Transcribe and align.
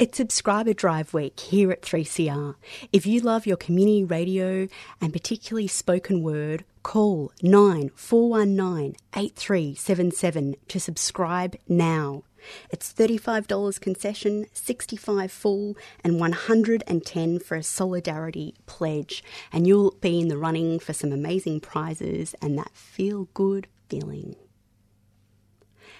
It's 0.00 0.16
Subscriber 0.16 0.72
Drive 0.72 1.12
Week 1.12 1.38
here 1.38 1.70
at 1.70 1.82
3CR. 1.82 2.54
If 2.90 3.04
you 3.04 3.20
love 3.20 3.46
your 3.46 3.58
community 3.58 4.02
radio 4.02 4.66
and 4.98 5.12
particularly 5.12 5.66
spoken 5.66 6.22
word, 6.22 6.64
call 6.82 7.32
9419 7.42 8.96
8377 9.14 10.56
to 10.68 10.80
subscribe 10.80 11.54
now. 11.68 12.22
It's 12.70 12.90
$35 12.94 13.78
concession, 13.82 14.46
65 14.54 15.30
full, 15.30 15.76
and 16.02 16.18
110 16.18 17.38
for 17.38 17.56
a 17.56 17.62
solidarity 17.62 18.54
pledge. 18.64 19.22
And 19.52 19.66
you'll 19.66 19.98
be 20.00 20.18
in 20.18 20.28
the 20.28 20.38
running 20.38 20.78
for 20.78 20.94
some 20.94 21.12
amazing 21.12 21.60
prizes 21.60 22.34
and 22.40 22.56
that 22.56 22.74
feel 22.74 23.28
good 23.34 23.66
feeling. 23.90 24.36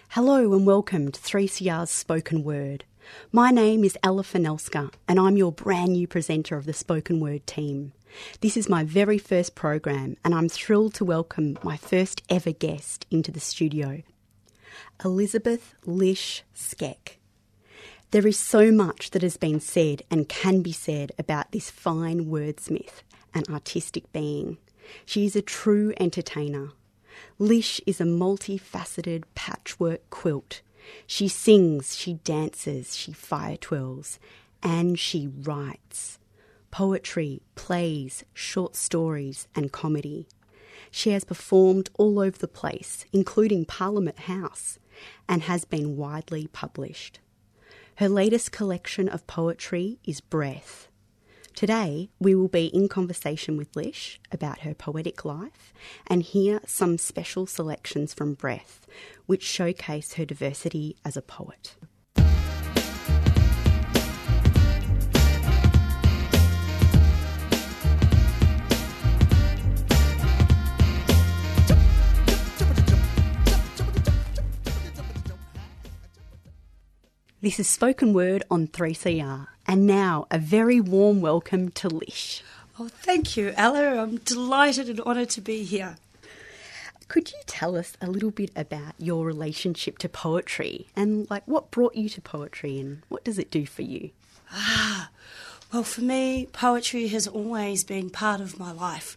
Hello 0.08 0.54
and 0.54 0.66
welcome 0.66 1.12
to 1.12 1.20
3CR's 1.20 1.90
Spoken 1.90 2.42
Word. 2.42 2.84
My 3.32 3.50
name 3.50 3.84
is 3.84 3.96
Ella 4.02 4.22
Fornalska, 4.22 4.92
and 5.08 5.18
I'm 5.18 5.36
your 5.36 5.52
brand 5.52 5.92
new 5.92 6.06
presenter 6.06 6.56
of 6.56 6.66
the 6.66 6.72
Spoken 6.72 7.20
Word 7.20 7.46
team. 7.46 7.92
This 8.40 8.56
is 8.56 8.68
my 8.68 8.84
very 8.84 9.18
first 9.18 9.54
program, 9.54 10.16
and 10.24 10.34
I'm 10.34 10.48
thrilled 10.48 10.94
to 10.94 11.04
welcome 11.04 11.58
my 11.62 11.76
first 11.76 12.22
ever 12.28 12.52
guest 12.52 13.06
into 13.10 13.30
the 13.30 13.40
studio 13.40 14.02
Elizabeth 15.04 15.74
Lish 15.84 16.42
Skec. 16.54 17.16
There 18.10 18.26
is 18.26 18.38
so 18.38 18.72
much 18.72 19.10
that 19.12 19.22
has 19.22 19.36
been 19.36 19.60
said 19.60 20.02
and 20.10 20.28
can 20.28 20.62
be 20.62 20.72
said 20.72 21.12
about 21.18 21.52
this 21.52 21.70
fine 21.70 22.26
wordsmith 22.26 23.02
and 23.32 23.48
artistic 23.48 24.12
being. 24.12 24.58
She 25.06 25.24
is 25.24 25.36
a 25.36 25.42
true 25.42 25.92
entertainer. 26.00 26.70
Lish 27.38 27.80
is 27.86 28.00
a 28.00 28.04
multifaceted 28.04 29.24
patchwork 29.34 30.08
quilt 30.10 30.62
she 31.06 31.28
sings, 31.28 31.96
she 31.96 32.14
dances, 32.14 32.96
she 32.96 33.12
fire 33.12 33.56
twirls, 33.56 34.18
and 34.62 34.98
she 34.98 35.26
writes 35.28 36.18
poetry, 36.70 37.42
plays, 37.54 38.24
short 38.32 38.76
stories, 38.76 39.48
and 39.54 39.72
comedy. 39.72 40.28
She 40.90 41.10
has 41.10 41.24
performed 41.24 41.90
all 41.98 42.18
over 42.18 42.38
the 42.38 42.48
place, 42.48 43.04
including 43.12 43.64
Parliament 43.64 44.20
House, 44.20 44.78
and 45.28 45.42
has 45.42 45.64
been 45.64 45.96
widely 45.96 46.46
published. 46.48 47.20
Her 47.96 48.08
latest 48.08 48.52
collection 48.52 49.08
of 49.08 49.26
poetry 49.26 49.98
is 50.04 50.20
Breath. 50.20 50.89
Today, 51.54 52.08
we 52.18 52.34
will 52.34 52.48
be 52.48 52.66
in 52.66 52.88
conversation 52.88 53.58
with 53.58 53.76
Lish 53.76 54.18
about 54.32 54.60
her 54.60 54.72
poetic 54.72 55.24
life 55.26 55.74
and 56.06 56.22
hear 56.22 56.60
some 56.66 56.96
special 56.96 57.46
selections 57.46 58.14
from 58.14 58.32
Breath, 58.34 58.86
which 59.26 59.42
showcase 59.42 60.14
her 60.14 60.24
diversity 60.24 60.96
as 61.04 61.18
a 61.18 61.22
poet. 61.22 61.76
This 77.42 77.58
is 77.58 77.68
Spoken 77.68 78.12
Word 78.12 78.44
on 78.50 78.66
3CR. 78.66 79.49
And 79.70 79.86
now, 79.86 80.26
a 80.32 80.38
very 80.40 80.80
warm 80.80 81.20
welcome 81.20 81.68
to 81.68 81.88
Lish. 81.88 82.42
Oh, 82.80 82.88
thank 82.88 83.36
you, 83.36 83.54
Ella. 83.56 84.02
I'm 84.02 84.16
delighted 84.16 84.88
and 84.88 85.00
honoured 85.02 85.30
to 85.30 85.40
be 85.40 85.62
here. 85.62 85.94
Could 87.06 87.30
you 87.30 87.38
tell 87.46 87.76
us 87.76 87.96
a 88.00 88.10
little 88.10 88.32
bit 88.32 88.50
about 88.56 88.94
your 88.98 89.24
relationship 89.24 89.98
to 89.98 90.08
poetry 90.08 90.88
and 90.96 91.30
like 91.30 91.46
what 91.46 91.70
brought 91.70 91.94
you 91.94 92.08
to 92.08 92.20
poetry 92.20 92.80
and 92.80 93.02
what 93.08 93.22
does 93.22 93.38
it 93.38 93.48
do 93.48 93.64
for 93.64 93.82
you? 93.82 94.10
Ah, 94.50 95.10
well, 95.72 95.84
for 95.84 96.00
me, 96.00 96.48
poetry 96.50 97.06
has 97.06 97.28
always 97.28 97.84
been 97.84 98.10
part 98.10 98.40
of 98.40 98.58
my 98.58 98.72
life. 98.72 99.16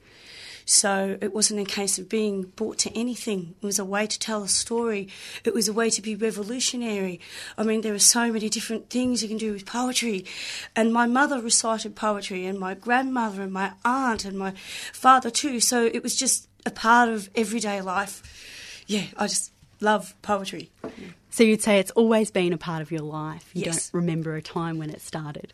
So 0.66 1.18
it 1.22 1.34
wasn't 1.34 1.59
a 1.59 1.66
case 1.66 2.00
of 2.00 2.09
being 2.09 2.44
brought 2.56 2.78
to 2.79 2.97
anything. 2.97 3.56
It 3.62 3.66
was 3.66 3.79
a 3.79 3.85
way 3.85 4.07
to 4.07 4.19
tell 4.19 4.44
a 4.44 4.47
story. 4.47 5.09
It 5.44 5.53
was 5.53 5.68
a 5.68 5.74
way 5.74 5.90
to 5.90 6.01
be 6.01 6.16
revolutionary. 6.16 7.19
I 7.57 7.63
mean, 7.63 7.81
there 7.81 7.94
are 7.94 8.00
so 8.00 8.31
many 8.31 8.50
different 8.50 8.90
things 8.90 9.22
you 9.22 9.29
can 9.29 9.38
do 9.38 9.53
with 9.53 9.66
poetry. 9.66 10.25
And 10.75 10.94
my 10.94 11.06
mother 11.06 11.41
recited 11.41 11.96
poetry, 11.96 12.46
and 12.46 12.59
my 12.59 12.74
grandmother, 12.74 13.41
and 13.41 13.53
my 13.53 13.74
aunt, 13.84 14.25
and 14.25 14.38
my 14.38 14.53
father 14.94 15.29
too. 15.29 15.59
So 15.59 15.85
it 15.85 16.03
was 16.03 16.16
just 16.16 16.47
a 16.66 16.72
part 16.72 17.09
of 17.09 17.30
everyday 17.35 17.81
life. 17.81 18.84
Yeah, 18.88 19.06
I 19.18 19.28
just 19.28 19.51
love 19.80 20.16
poetry. 20.22 20.72
So 21.30 21.44
you'd 21.44 21.62
say 21.62 21.80
it's 21.80 21.91
always 21.91 22.31
been 22.31 22.53
a 22.53 22.57
part 22.57 22.81
of 22.81 22.91
your 22.91 23.01
life. 23.01 23.50
You 23.53 23.63
yes. 23.66 23.90
don't 23.90 24.00
remember 24.00 24.35
a 24.35 24.41
time 24.41 24.78
when 24.78 24.90
it 24.90 25.01
started 25.01 25.53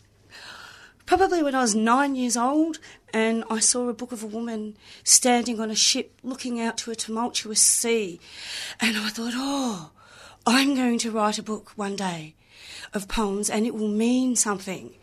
probably 1.09 1.41
when 1.41 1.55
I 1.55 1.61
was 1.61 1.73
nine 1.73 2.13
years 2.13 2.37
old, 2.37 2.77
and 3.11 3.43
I 3.49 3.57
saw 3.57 3.89
a 3.89 3.95
book 3.95 4.11
of 4.11 4.23
a 4.23 4.27
woman 4.27 4.77
standing 5.03 5.59
on 5.59 5.71
a 5.71 5.75
ship 5.75 6.19
looking 6.21 6.61
out 6.61 6.77
to 6.77 6.91
a 6.91 6.95
tumultuous 6.95 7.59
sea. 7.59 8.19
And 8.79 8.95
I 8.95 9.09
thought, 9.09 9.33
oh, 9.35 9.89
I'm 10.45 10.75
going 10.75 10.99
to 10.99 11.09
write 11.09 11.39
a 11.39 11.43
book 11.43 11.71
one 11.75 11.95
day 11.95 12.35
of 12.93 13.07
poems 13.07 13.49
and 13.49 13.65
it 13.65 13.73
will 13.73 13.87
mean 13.87 14.35
something. 14.35 14.93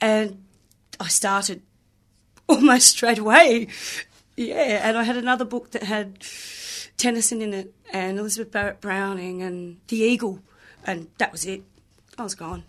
And 0.00 0.44
I 1.00 1.08
started 1.08 1.62
almost 2.48 2.90
straight 2.90 3.18
away. 3.18 3.66
Yeah, 4.36 4.88
and 4.88 4.96
I 4.96 5.02
had 5.02 5.16
another 5.16 5.44
book 5.44 5.72
that 5.72 5.82
had 5.82 6.24
Tennyson 6.96 7.42
in 7.42 7.54
it 7.54 7.74
and 7.92 8.20
Elizabeth 8.20 8.52
Barrett 8.52 8.80
Browning 8.80 9.42
and 9.42 9.80
The 9.88 9.96
Eagle, 9.96 10.38
and 10.86 11.08
that 11.18 11.32
was 11.32 11.44
it. 11.44 11.64
I 12.16 12.22
was 12.22 12.36
gone. 12.36 12.62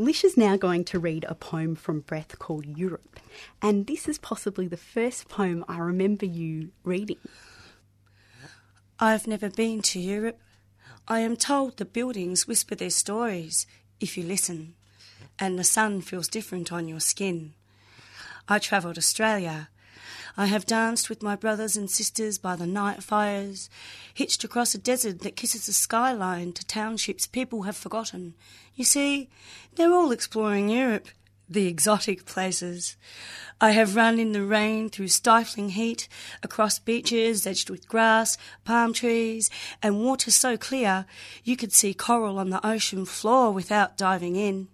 Lish 0.00 0.22
is 0.22 0.36
now 0.36 0.56
going 0.56 0.84
to 0.84 1.00
read 1.00 1.26
a 1.28 1.34
poem 1.34 1.74
from 1.74 2.02
Breath 2.02 2.38
called 2.38 2.78
Europe, 2.78 3.18
and 3.60 3.88
this 3.88 4.06
is 4.06 4.16
possibly 4.16 4.68
the 4.68 4.76
first 4.76 5.28
poem 5.28 5.64
I 5.66 5.78
remember 5.78 6.24
you 6.24 6.70
reading. 6.84 7.18
I've 9.00 9.26
never 9.26 9.50
been 9.50 9.82
to 9.82 9.98
Europe. 9.98 10.38
I 11.08 11.18
am 11.18 11.34
told 11.34 11.78
the 11.78 11.84
buildings 11.84 12.46
whisper 12.46 12.76
their 12.76 12.90
stories 12.90 13.66
if 13.98 14.16
you 14.16 14.22
listen, 14.22 14.76
and 15.36 15.58
the 15.58 15.64
sun 15.64 16.00
feels 16.00 16.28
different 16.28 16.70
on 16.70 16.86
your 16.86 17.00
skin. 17.00 17.54
I 18.48 18.60
travelled 18.60 18.98
Australia 18.98 19.68
I 20.36 20.46
have 20.46 20.66
danced 20.66 21.08
with 21.08 21.22
my 21.22 21.36
brothers 21.36 21.76
and 21.76 21.90
sisters 21.90 22.38
by 22.38 22.56
the 22.56 22.66
night 22.66 23.02
fires, 23.02 23.68
hitched 24.12 24.44
across 24.44 24.74
a 24.74 24.78
desert 24.78 25.20
that 25.20 25.36
kisses 25.36 25.66
the 25.66 25.72
skyline 25.72 26.52
to 26.52 26.66
townships 26.66 27.26
people 27.26 27.62
have 27.62 27.76
forgotten. 27.76 28.34
You 28.74 28.84
see, 28.84 29.28
they're 29.74 29.92
all 29.92 30.12
exploring 30.12 30.68
Europe, 30.68 31.08
the 31.48 31.66
exotic 31.66 32.24
places. 32.24 32.96
I 33.60 33.70
have 33.70 33.96
run 33.96 34.18
in 34.18 34.32
the 34.32 34.44
rain 34.44 34.90
through 34.90 35.08
stifling 35.08 35.70
heat, 35.70 36.08
across 36.42 36.78
beaches 36.78 37.46
edged 37.46 37.70
with 37.70 37.88
grass, 37.88 38.36
palm 38.64 38.92
trees, 38.92 39.50
and 39.82 40.04
water 40.04 40.30
so 40.30 40.56
clear 40.56 41.06
you 41.42 41.56
could 41.56 41.72
see 41.72 41.94
coral 41.94 42.38
on 42.38 42.50
the 42.50 42.64
ocean 42.66 43.04
floor 43.04 43.50
without 43.50 43.96
diving 43.96 44.36
in. 44.36 44.68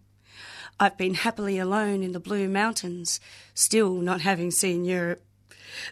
I've 0.81 0.97
been 0.99 1.15
happily 1.15 1.59
alone 1.59 2.03
in 2.03 2.13
the 2.13 2.21
Blue 2.21 2.49
Mountains, 2.49 3.21
still 3.55 3.95
not 3.95 4.23
having 4.23 4.51
seen 4.51 4.85
Europe 4.85 5.23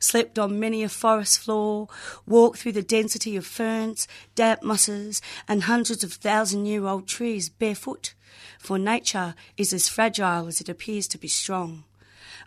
slept 0.01 0.39
on 0.39 0.61
many 0.61 0.83
a 0.83 0.89
forest 0.89 1.41
floor, 1.41 1.89
walked 2.27 2.59
through 2.59 2.73
the 2.73 2.83
density 2.83 3.37
of 3.37 3.47
ferns, 3.47 4.07
damp 4.35 4.63
mosses, 4.63 5.21
and 5.49 5.65
hundreds 5.65 6.05
of 6.05 6.13
thousand 6.13 6.67
year 6.67 6.87
old 6.87 7.07
trees 7.07 7.49
barefoot, 7.49 8.15
for 8.59 8.79
nature 8.79 9.35
is 9.57 9.73
as 9.73 9.89
fragile 9.89 10.47
as 10.47 10.61
it 10.61 10.69
appears 10.69 11.09
to 11.09 11.19
be 11.19 11.29
strong. 11.29 11.85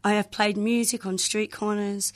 I 0.04 0.14
have 0.14 0.30
played 0.30 0.56
music 0.56 1.06
on 1.06 1.18
street 1.18 1.52
corners, 1.52 2.14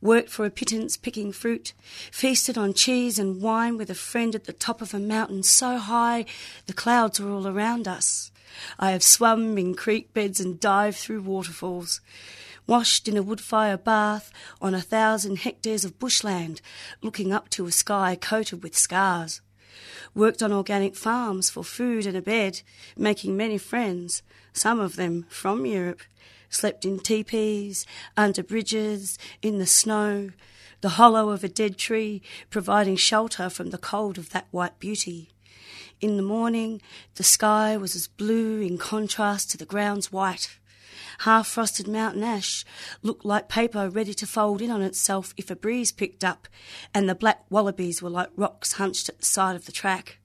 worked 0.00 0.30
for 0.30 0.46
a 0.46 0.50
pittance 0.50 0.96
picking 0.96 1.32
fruit, 1.32 1.74
feasted 2.10 2.56
on 2.56 2.72
cheese 2.72 3.18
and 3.18 3.42
wine 3.42 3.76
with 3.76 3.90
a 3.90 3.94
friend 3.94 4.34
at 4.34 4.44
the 4.44 4.54
top 4.54 4.80
of 4.80 4.94
a 4.94 4.98
mountain 4.98 5.42
so 5.42 5.76
high 5.76 6.24
the 6.66 6.72
clouds 6.72 7.20
were 7.20 7.30
all 7.30 7.46
around 7.46 7.86
us. 7.86 8.30
I 8.78 8.90
have 8.90 9.02
swum 9.02 9.58
in 9.58 9.74
creek 9.74 10.12
beds 10.14 10.40
and 10.40 10.60
dived 10.60 10.98
through 10.98 11.22
waterfalls 11.22 12.00
washed 12.66 13.06
in 13.06 13.16
a 13.16 13.22
wood 13.22 13.40
fire 13.40 13.76
bath 13.76 14.32
on 14.60 14.74
a 14.74 14.80
thousand 14.80 15.38
hectares 15.40 15.84
of 15.84 15.98
bushland, 15.98 16.60
looking 17.02 17.32
up 17.32 17.48
to 17.50 17.66
a 17.66 17.72
sky 17.72 18.16
coated 18.20 18.62
with 18.62 18.76
scars. 18.76 19.40
Worked 20.14 20.42
on 20.42 20.52
organic 20.52 20.96
farms 20.96 21.50
for 21.50 21.62
food 21.62 22.06
and 22.06 22.16
a 22.16 22.22
bed, 22.22 22.62
making 22.96 23.36
many 23.36 23.58
friends, 23.58 24.22
some 24.52 24.80
of 24.80 24.96
them 24.96 25.26
from 25.28 25.66
Europe, 25.66 26.00
slept 26.48 26.84
in 26.84 26.98
teepees, 26.98 27.86
under 28.16 28.42
bridges, 28.42 29.18
in 29.42 29.58
the 29.58 29.66
snow, 29.66 30.30
the 30.80 30.90
hollow 30.90 31.30
of 31.30 31.44
a 31.44 31.48
dead 31.48 31.76
tree 31.76 32.22
providing 32.50 32.96
shelter 32.96 33.50
from 33.50 33.70
the 33.70 33.78
cold 33.78 34.18
of 34.18 34.30
that 34.30 34.46
white 34.50 34.78
beauty. 34.78 35.30
In 35.98 36.18
the 36.18 36.22
morning, 36.22 36.82
the 37.14 37.24
sky 37.24 37.78
was 37.78 37.96
as 37.96 38.06
blue 38.06 38.60
in 38.60 38.76
contrast 38.76 39.50
to 39.50 39.56
the 39.56 39.64
ground's 39.64 40.12
white. 40.12 40.58
Half 41.20 41.46
frosted 41.46 41.88
mountain 41.88 42.22
ash 42.22 42.66
looked 43.02 43.24
like 43.24 43.48
paper 43.48 43.88
ready 43.88 44.12
to 44.12 44.26
fold 44.26 44.60
in 44.60 44.70
on 44.70 44.82
itself 44.82 45.32
if 45.38 45.50
a 45.50 45.56
breeze 45.56 45.92
picked 45.92 46.22
up, 46.22 46.48
and 46.92 47.08
the 47.08 47.14
black 47.14 47.46
wallabies 47.48 48.02
were 48.02 48.10
like 48.10 48.28
rocks 48.36 48.72
hunched 48.72 49.08
at 49.08 49.18
the 49.20 49.24
side 49.24 49.56
of 49.56 49.64
the 49.64 49.72
track. 49.72 50.18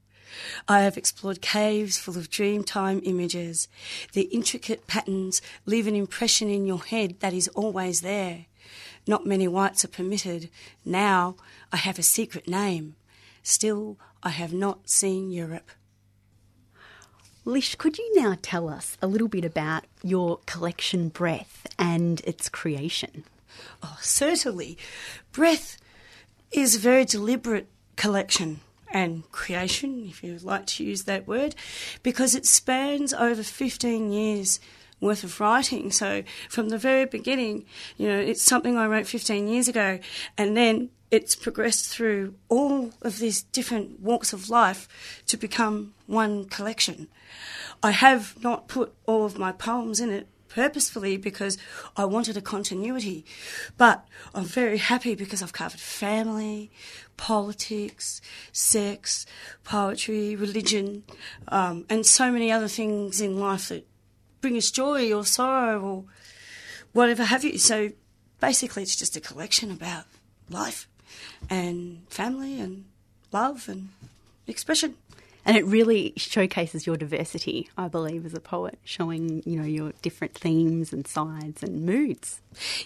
I 0.68 0.82
have 0.82 0.98
explored 0.98 1.42
caves 1.42 1.98
full 1.98 2.18
of 2.18 2.30
dreamtime 2.30 3.00
images. 3.06 3.70
The 4.12 4.24
intricate 4.24 4.88
patterns 4.88 5.42
leave 5.66 5.88
an 5.88 5.96
impression 5.96 6.50
in 6.50 6.66
your 6.66 6.84
head 6.84 7.22
that 7.22 7.34
is 7.34 7.48
always 7.50 8.02
there. 8.02 8.48
Not 9.08 9.26
many 9.26 9.48
whites 9.48 9.86
are 9.86 9.90
permitted. 9.90 10.50
Now 10.84 11.38
I 11.72 11.78
have 11.78 11.98
a 11.98 12.04
secret 12.04 12.48
name. 12.48 12.96
Still, 13.42 13.98
I 14.24 14.30
have 14.30 14.54
not 14.54 14.90
seen 14.90 15.32
Europe. 15.32 15.72
Lish, 17.44 17.76
could 17.76 17.98
you 17.98 18.22
now 18.22 18.38
tell 18.42 18.70
us 18.70 18.98
a 19.02 19.08
little 19.08 19.28
bit 19.28 19.44
about 19.44 19.86
your 20.04 20.40
collection 20.46 21.10
Breath 21.10 21.66
and 21.80 22.22
its 22.22 22.48
creation? 22.50 23.24
Oh, 23.82 23.98
certainly. 24.00 24.78
Breath 25.32 25.78
is 26.52 26.76
a 26.76 26.80
very 26.80 27.04
deliberate 27.04 27.68
collection 27.96 28.60
and 28.92 29.30
creation, 29.32 30.06
if 30.08 30.24
you 30.24 30.38
like 30.44 30.68
to 30.68 30.84
use 30.84 31.04
that 31.04 31.28
word, 31.28 31.56
because 32.04 32.36
it 32.36 32.46
spans 32.46 33.14
over 33.14 33.42
15 33.42 34.12
years 34.12 34.60
worth 35.02 35.24
of 35.24 35.40
writing. 35.42 35.92
So 35.92 36.24
from 36.48 36.70
the 36.70 36.78
very 36.78 37.06
beginning, 37.06 37.66
you 37.98 38.08
know, 38.08 38.20
it's 38.20 38.42
something 38.42 38.78
I 38.78 38.88
wrote 38.88 39.08
15 39.08 39.48
years 39.48 39.68
ago, 39.68 40.00
and 40.38 40.56
then 40.56 40.90
it's 41.10 41.36
progressed 41.36 41.90
through 41.90 42.36
all 42.48 42.92
of 43.02 43.20
these 43.20 43.44
different 43.44 44.00
walks 44.00 44.32
of 44.32 44.50
life 44.50 44.88
to 45.28 45.36
become 45.36 45.94
one 46.08 46.46
collection. 46.46 47.10
I 47.84 47.92
have 47.92 48.42
not 48.42 48.70
put 48.70 48.94
all 49.06 49.26
of 49.26 49.38
my 49.38 49.52
poems 49.52 50.00
in 50.00 50.10
it 50.10 50.28
purposefully 50.48 51.18
because 51.18 51.58
I 51.96 52.06
wanted 52.06 52.38
a 52.38 52.42
continuity. 52.42 53.26
But 53.78 54.06
I'm 54.34 54.46
very 54.46 54.78
happy 54.78 55.16
because 55.16 55.42
I've 55.42 55.54
covered 55.54 55.80
family, 55.80 56.72
politics, 57.18 58.22
sex, 58.52 59.26
poetry, 59.64 60.36
religion, 60.36 61.04
um, 61.48 61.86
and 61.90 62.06
so 62.06 62.32
many 62.32 62.52
other 62.52 62.68
things 62.68 63.22
in 63.22 63.40
life 63.40 63.70
that 63.70 63.88
bring 64.42 64.58
us 64.58 64.72
joy 64.72 65.14
or 65.14 65.26
sorrow 65.26 65.82
or 65.82 66.04
whatever 66.94 67.24
have 67.24 67.44
you. 67.44 67.58
So 67.58 67.92
basically, 68.40 68.84
it's 68.84 68.96
just 68.96 69.16
a 69.16 69.22
collection 69.22 69.72
about 69.72 70.06
life 70.50 70.88
and 71.50 72.02
family 72.10 72.60
and 72.60 72.86
love 73.32 73.70
and 73.70 73.90
expression. 74.48 74.96
And 75.44 75.58
it 75.58 75.66
really 75.66 76.14
showcases 76.18 76.86
your 76.86 76.98
diversity, 76.98 77.68
I 77.76 77.88
believe, 77.88 78.28
as 78.28 78.36
a 78.36 78.40
poet, 78.40 78.78
showing, 78.84 79.42
you 79.44 79.58
know, 79.58 79.66
your 79.66 79.92
different 80.04 80.36
themes 80.36 80.94
and 80.94 81.08
sides 81.08 81.64
and 81.64 81.84
moods. 81.84 82.42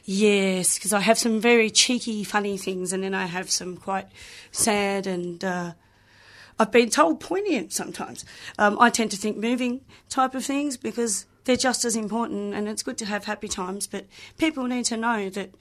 Yes, 0.05 0.77
because 0.77 0.93
I 0.93 1.01
have 1.01 1.17
some 1.17 1.41
very 1.41 1.69
cheeky, 1.69 2.23
funny 2.23 2.57
things, 2.57 2.93
and 2.93 3.03
then 3.03 3.13
I 3.13 3.25
have 3.25 3.49
some 3.49 3.75
quite 3.75 4.07
sad 4.51 5.05
and 5.05 5.43
uh, 5.43 5.73
I've 6.57 6.71
been 6.71 6.89
told 6.89 7.19
poignant 7.19 7.73
sometimes. 7.73 8.23
Um, 8.57 8.79
I 8.79 8.89
tend 8.89 9.11
to 9.11 9.17
think 9.17 9.35
moving 9.35 9.81
type 10.09 10.33
of 10.33 10.45
things 10.45 10.77
because 10.77 11.25
they're 11.45 11.55
just 11.55 11.85
as 11.85 11.95
important, 11.95 12.53
and 12.53 12.67
it's 12.67 12.83
good 12.83 12.97
to 12.99 13.05
have 13.05 13.25
happy 13.25 13.47
times. 13.47 13.87
But 13.87 14.05
people 14.37 14.65
need 14.65 14.85
to 14.85 14.97
know 14.97 15.29
that 15.29 15.51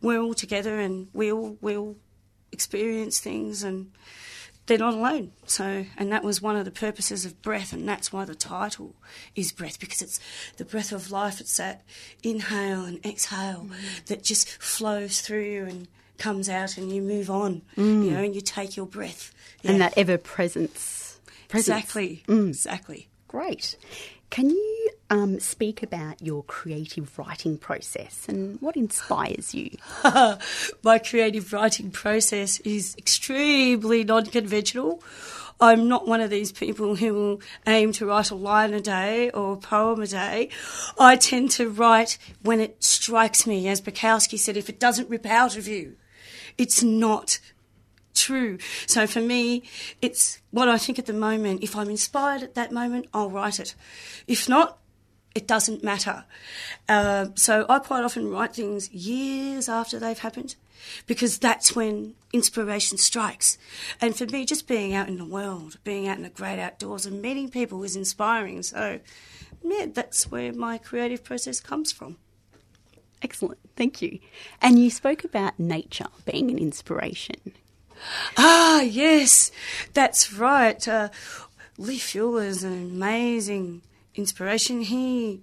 we're 0.00 0.20
all 0.20 0.34
together 0.34 0.80
and 0.80 1.08
we 1.12 1.30
all 1.30 1.58
will 1.60 1.96
experience 2.52 3.18
things 3.18 3.62
and 3.62 3.90
they're 4.66 4.78
not 4.78 4.94
alone. 4.94 5.32
So, 5.46 5.86
and 5.96 6.12
that 6.12 6.22
was 6.22 6.40
one 6.40 6.56
of 6.56 6.64
the 6.64 6.70
purposes 6.70 7.24
of 7.24 7.42
breath, 7.42 7.72
and 7.72 7.88
that's 7.88 8.12
why 8.12 8.24
the 8.24 8.34
title 8.34 8.94
is 9.34 9.52
breath 9.52 9.80
because 9.80 10.02
it's 10.02 10.20
the 10.56 10.64
breath 10.64 10.92
of 10.92 11.10
life. 11.10 11.40
It's 11.40 11.56
that 11.56 11.82
inhale 12.22 12.84
and 12.84 13.04
exhale 13.04 13.66
mm. 13.68 14.04
that 14.06 14.22
just 14.22 14.48
flows 14.62 15.20
through 15.20 15.44
you 15.44 15.64
and 15.64 15.88
comes 16.18 16.48
out, 16.48 16.76
and 16.76 16.92
you 16.92 17.02
move 17.02 17.28
on. 17.28 17.62
Mm. 17.76 18.04
You 18.04 18.10
know, 18.12 18.22
and 18.22 18.34
you 18.34 18.40
take 18.40 18.76
your 18.76 18.86
breath, 18.86 19.34
yeah. 19.62 19.72
and 19.72 19.80
that 19.80 19.94
ever 19.96 20.16
presence. 20.16 21.18
Exactly. 21.52 22.22
Mm. 22.28 22.48
Exactly. 22.50 23.08
Great. 23.26 23.76
Can 24.30 24.48
you 24.48 24.90
um, 25.12 25.38
speak 25.40 25.82
about 25.82 26.22
your 26.22 26.42
creative 26.44 27.18
writing 27.18 27.58
process 27.58 28.26
and 28.28 28.58
what 28.62 28.76
inspires 28.76 29.54
you? 29.54 29.76
My 30.82 30.98
creative 30.98 31.52
writing 31.52 31.90
process 31.90 32.60
is 32.60 32.96
extremely 32.96 34.04
non 34.04 34.24
conventional. 34.24 35.02
I'm 35.60 35.86
not 35.86 36.08
one 36.08 36.22
of 36.22 36.30
these 36.30 36.50
people 36.50 36.96
who 36.96 37.12
will 37.12 37.40
aim 37.66 37.92
to 37.92 38.06
write 38.06 38.30
a 38.30 38.34
line 38.34 38.72
a 38.72 38.80
day 38.80 39.30
or 39.30 39.52
a 39.52 39.56
poem 39.58 40.00
a 40.00 40.06
day. 40.06 40.48
I 40.98 41.16
tend 41.16 41.50
to 41.52 41.68
write 41.68 42.16
when 42.40 42.58
it 42.58 42.82
strikes 42.82 43.46
me. 43.46 43.68
As 43.68 43.82
Bukowski 43.82 44.38
said, 44.38 44.56
if 44.56 44.70
it 44.70 44.80
doesn't 44.80 45.10
rip 45.10 45.26
out 45.26 45.58
of 45.58 45.68
you, 45.68 45.96
it's 46.56 46.82
not 46.82 47.38
true. 48.14 48.56
So 48.86 49.06
for 49.06 49.20
me, 49.20 49.62
it's 50.00 50.40
what 50.50 50.68
I 50.68 50.78
think 50.78 50.98
at 50.98 51.06
the 51.06 51.12
moment. 51.12 51.62
If 51.62 51.76
I'm 51.76 51.90
inspired 51.90 52.42
at 52.42 52.54
that 52.54 52.72
moment, 52.72 53.08
I'll 53.12 53.30
write 53.30 53.60
it. 53.60 53.74
If 54.26 54.48
not, 54.48 54.78
it 55.34 55.46
doesn't 55.46 55.82
matter. 55.82 56.24
Uh, 56.88 57.26
so 57.34 57.66
I 57.68 57.78
quite 57.78 58.04
often 58.04 58.30
write 58.30 58.54
things 58.54 58.90
years 58.90 59.68
after 59.68 59.98
they've 59.98 60.18
happened 60.18 60.56
because 61.06 61.38
that's 61.38 61.74
when 61.74 62.14
inspiration 62.32 62.98
strikes. 62.98 63.58
And 64.00 64.16
for 64.16 64.26
me, 64.26 64.44
just 64.44 64.66
being 64.66 64.94
out 64.94 65.08
in 65.08 65.18
the 65.18 65.24
world, 65.24 65.78
being 65.84 66.08
out 66.08 66.16
in 66.16 66.22
the 66.22 66.30
great 66.30 66.58
outdoors 66.58 67.06
and 67.06 67.22
meeting 67.22 67.50
people 67.50 67.82
is 67.84 67.96
inspiring. 67.96 68.62
So, 68.62 69.00
yeah, 69.62 69.86
that's 69.92 70.30
where 70.30 70.52
my 70.52 70.78
creative 70.78 71.24
process 71.24 71.60
comes 71.60 71.92
from. 71.92 72.16
Excellent, 73.22 73.60
thank 73.76 74.02
you. 74.02 74.18
And 74.60 74.78
you 74.78 74.90
spoke 74.90 75.24
about 75.24 75.58
nature 75.58 76.08
being 76.24 76.50
an 76.50 76.58
inspiration. 76.58 77.52
Ah, 78.36 78.80
yes, 78.80 79.52
that's 79.94 80.32
right. 80.32 80.86
Uh, 80.88 81.08
Lee 81.78 81.98
Fuller 81.98 82.42
is 82.42 82.64
an 82.64 82.72
amazing 82.72 83.82
inspiration. 84.14 84.82
He 84.82 85.42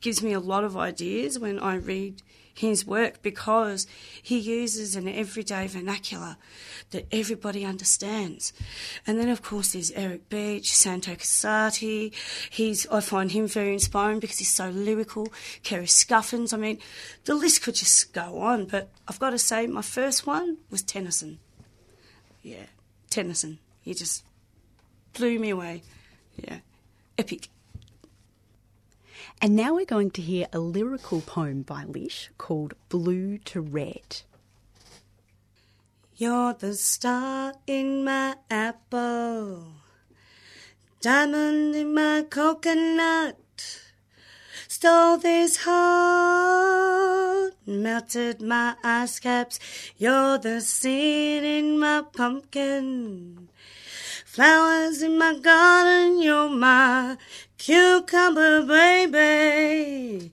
gives 0.00 0.22
me 0.22 0.32
a 0.32 0.40
lot 0.40 0.64
of 0.64 0.76
ideas 0.76 1.38
when 1.38 1.58
I 1.58 1.76
read 1.76 2.22
his 2.54 2.86
work 2.86 3.20
because 3.20 3.86
he 4.22 4.38
uses 4.38 4.96
an 4.96 5.06
everyday 5.06 5.66
vernacular 5.66 6.36
that 6.90 7.06
everybody 7.12 7.64
understands. 7.64 8.54
And 9.06 9.18
then, 9.18 9.28
of 9.28 9.42
course, 9.42 9.72
there's 9.72 9.90
Eric 9.90 10.30
Beach, 10.30 10.74
Santo 10.74 11.12
Cazzati. 11.12 12.14
He's, 12.48 12.86
I 12.86 13.00
find 13.00 13.32
him 13.32 13.46
very 13.46 13.74
inspiring 13.74 14.20
because 14.20 14.38
he's 14.38 14.48
so 14.48 14.70
lyrical. 14.70 15.28
Kerry 15.64 15.86
Scuffins. 15.86 16.54
I 16.54 16.56
mean, 16.56 16.78
the 17.26 17.34
list 17.34 17.62
could 17.62 17.74
just 17.74 18.14
go 18.14 18.38
on, 18.38 18.64
but 18.64 18.88
I've 19.06 19.18
got 19.18 19.30
to 19.30 19.38
say, 19.38 19.66
my 19.66 19.82
first 19.82 20.26
one 20.26 20.58
was 20.70 20.82
Tennyson 20.82 21.40
yeah, 22.46 22.66
Tennyson. 23.10 23.58
He 23.82 23.92
just 23.92 24.22
blew 25.14 25.38
me 25.40 25.50
away. 25.50 25.82
Yeah, 26.36 26.58
epic. 27.18 27.48
And 29.42 29.54
now 29.54 29.74
we're 29.74 29.84
going 29.84 30.10
to 30.12 30.22
hear 30.22 30.46
a 30.52 30.58
lyrical 30.58 31.20
poem 31.20 31.62
by 31.62 31.84
Lish 31.84 32.30
called 32.38 32.72
Blue 32.88 33.36
to 33.38 33.60
Red. 33.60 34.22
You're 36.16 36.54
the 36.54 36.72
star 36.72 37.52
in 37.66 38.02
my 38.02 38.36
apple, 38.50 39.66
diamond 41.02 41.76
in 41.76 41.92
my 41.92 42.24
coconut, 42.30 43.82
stole 44.66 45.18
this 45.18 45.58
heart, 45.64 47.52
melted 47.66 48.40
my 48.40 48.76
ice 48.82 49.20
caps. 49.20 49.58
You're 49.98 50.38
the 50.38 50.62
seed 50.62 51.44
in 51.44 51.78
my 51.78 52.02
pumpkin, 52.10 53.45
flowers 54.36 55.00
in 55.00 55.16
my 55.16 55.32
garden. 55.38 56.20
You're 56.20 56.50
my 56.50 57.16
cucumber 57.56 58.60
baby. 58.66 60.30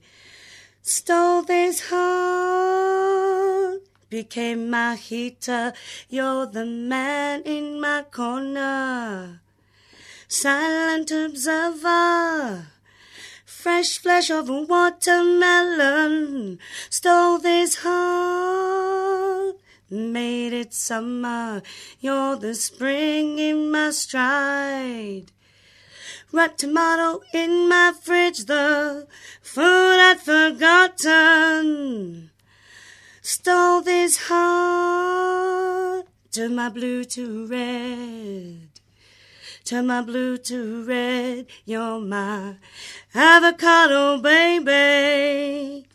Stole 0.82 1.40
this 1.40 1.88
heart, 1.88 3.80
became 4.10 4.68
my 4.68 4.96
heater. 4.96 5.72
You're 6.10 6.44
the 6.44 6.66
man 6.66 7.44
in 7.44 7.80
my 7.80 8.02
corner, 8.02 9.40
silent 10.28 11.10
observer 11.10 12.66
fresh 13.46 13.96
flesh 13.96 14.28
of 14.28 14.50
a 14.50 14.60
watermelon 14.60 16.58
stole 16.90 17.38
this 17.38 17.76
heart, 17.76 19.03
made 19.90 20.52
it 20.52 20.74
summer. 20.74 21.62
You're 22.00 22.36
the 22.36 22.54
spring 22.54 23.38
in 23.38 23.70
my 23.70 23.90
stride. 23.90 25.32
Red 26.32 26.58
tomato 26.58 27.22
in 27.32 27.68
my 27.68 27.92
fridge, 28.02 28.46
the 28.46 29.06
food 29.40 29.98
I'd 30.00 30.20
forgotten. 30.20 31.62
Stole 33.22 33.82
this 33.82 34.28
heart, 34.28 36.06
turn 36.32 36.56
my 36.56 36.68
blue 36.68 37.04
to 37.04 37.46
red. 37.46 38.68
Turn 39.64 39.86
my 39.86 40.02
blue 40.02 40.36
to 40.38 40.84
red, 40.84 41.46
you're 41.64 42.00
my 42.00 42.56
avocado, 43.14 44.18
baby. 44.18 45.86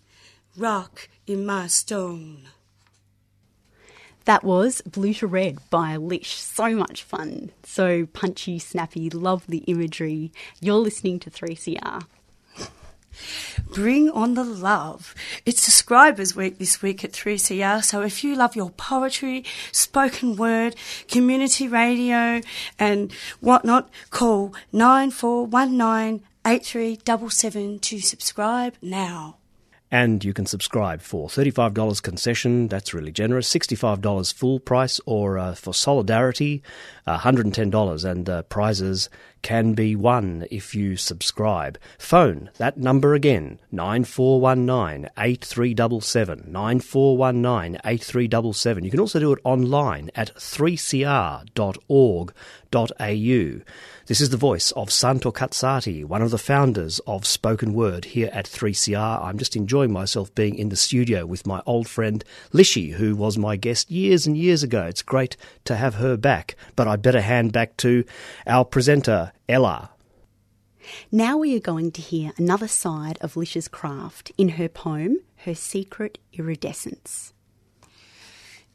Rock 0.57 1.09
in 1.27 1.45
my 1.45 1.67
stone. 1.67 2.47
That 4.29 4.43
was 4.43 4.81
Blue 4.81 5.15
to 5.15 5.25
Red 5.25 5.57
by 5.71 5.95
Lish. 5.95 6.35
So 6.35 6.75
much 6.75 7.01
fun. 7.01 7.49
So 7.63 8.05
punchy, 8.05 8.59
snappy, 8.59 9.09
love 9.09 9.47
the 9.47 9.63
imagery. 9.65 10.31
You're 10.61 10.75
listening 10.75 11.17
to 11.21 11.31
3CR. 11.31 12.03
Bring 13.73 14.11
on 14.11 14.35
the 14.35 14.43
love. 14.43 15.15
It's 15.47 15.63
Subscribers 15.63 16.35
Week 16.35 16.59
this 16.59 16.79
week 16.79 17.03
at 17.03 17.11
3CR, 17.11 17.83
so 17.83 18.03
if 18.03 18.23
you 18.23 18.35
love 18.35 18.55
your 18.55 18.69
poetry, 18.69 19.45
spoken 19.71 20.35
word, 20.35 20.75
community 21.07 21.67
radio, 21.67 22.41
and 22.77 23.11
whatnot, 23.39 23.89
call 24.11 24.53
9419 24.71 26.23
8377 26.45 27.79
to 27.79 27.99
subscribe 27.99 28.75
now. 28.79 29.37
And 29.91 30.23
you 30.23 30.33
can 30.33 30.45
subscribe 30.45 31.01
for 31.01 31.29
$35 31.29 32.01
concession, 32.03 32.67
that's 32.67 32.93
really 32.93 33.11
generous, 33.11 33.51
$65 33.51 34.33
full 34.33 34.59
price, 34.59 35.01
or 35.07 35.39
uh, 35.39 35.55
for 35.55 35.73
solidarity, 35.73 36.61
$110. 37.07 38.05
And 38.05 38.29
uh, 38.29 38.43
prizes 38.43 39.09
can 39.41 39.73
be 39.73 39.95
won 39.95 40.45
if 40.51 40.75
you 40.75 40.95
subscribe. 40.95 41.77
Phone 41.97 42.49
that 42.57 42.77
number 42.77 43.13
again, 43.13 43.59
9419 43.71 45.09
8377. 45.17 46.51
9419 46.51 47.81
8377. 47.85 48.83
You 48.83 48.91
can 48.91 48.99
also 48.99 49.19
do 49.19 49.31
it 49.33 49.39
online 49.43 50.11
at 50.15 50.35
3cr.org.au. 50.35 51.49
This 54.09 54.21
is 54.21 54.31
the 54.31 54.37
voice 54.37 54.71
of 54.71 54.91
Santo 54.91 55.31
Cazzati, 55.31 56.03
one 56.03 56.23
of 56.23 56.31
the 56.31 56.39
founders 56.39 56.97
of 57.05 57.27
Spoken 57.27 57.75
Word 57.75 58.05
here 58.05 58.31
at 58.33 58.45
3CR. 58.45 59.23
I'm 59.23 59.37
just 59.37 59.55
enjoying 59.55 59.93
myself 59.93 60.33
being 60.33 60.55
in 60.55 60.69
the 60.69 60.75
studio 60.75 61.27
with 61.27 61.45
my 61.45 61.61
old 61.67 61.87
friend 61.87 62.23
Lishi, 62.51 62.93
who 62.93 63.15
was 63.15 63.37
my 63.37 63.55
guest 63.55 63.91
years 63.91 64.25
and 64.25 64.35
years 64.35 64.63
ago. 64.63 64.81
It's 64.85 65.03
great 65.03 65.37
to 65.65 65.75
have 65.75 65.93
her 65.93 66.17
back, 66.17 66.55
but 66.75 66.87
I'd 66.87 67.03
better 67.03 67.21
hand 67.21 67.53
back 67.53 67.77
to 67.77 68.03
our 68.47 68.65
presenter, 68.65 69.28
Ella. 69.47 69.91
Now 71.11 71.37
we 71.37 71.55
are 71.55 71.59
going 71.59 71.91
to 71.91 72.01
hear 72.01 72.31
another 72.37 72.67
side 72.67 73.17
of 73.21 73.35
Lish's 73.35 73.67
craft 73.67 74.31
in 74.37 74.49
her 74.49 74.69
poem, 74.69 75.19
Her 75.37 75.55
Secret 75.55 76.17
Iridescence. 76.33 77.33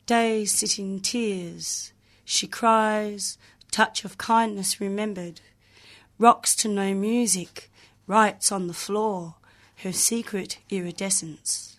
Days 0.07 0.53
sit 0.53 0.79
in 0.79 1.01
tears. 1.01 1.93
She 2.25 2.47
cries, 2.47 3.39
touch 3.71 4.05
of 4.05 4.19
kindness 4.19 4.81
remembered. 4.81 5.41
Rocks 6.19 6.55
to 6.57 6.69
no 6.69 6.95
music, 6.95 7.71
writes 8.07 8.53
on 8.53 8.67
the 8.67 8.75
floor, 8.75 9.37
her 9.77 9.93
secret 9.93 10.59
iridescence. 10.71 11.74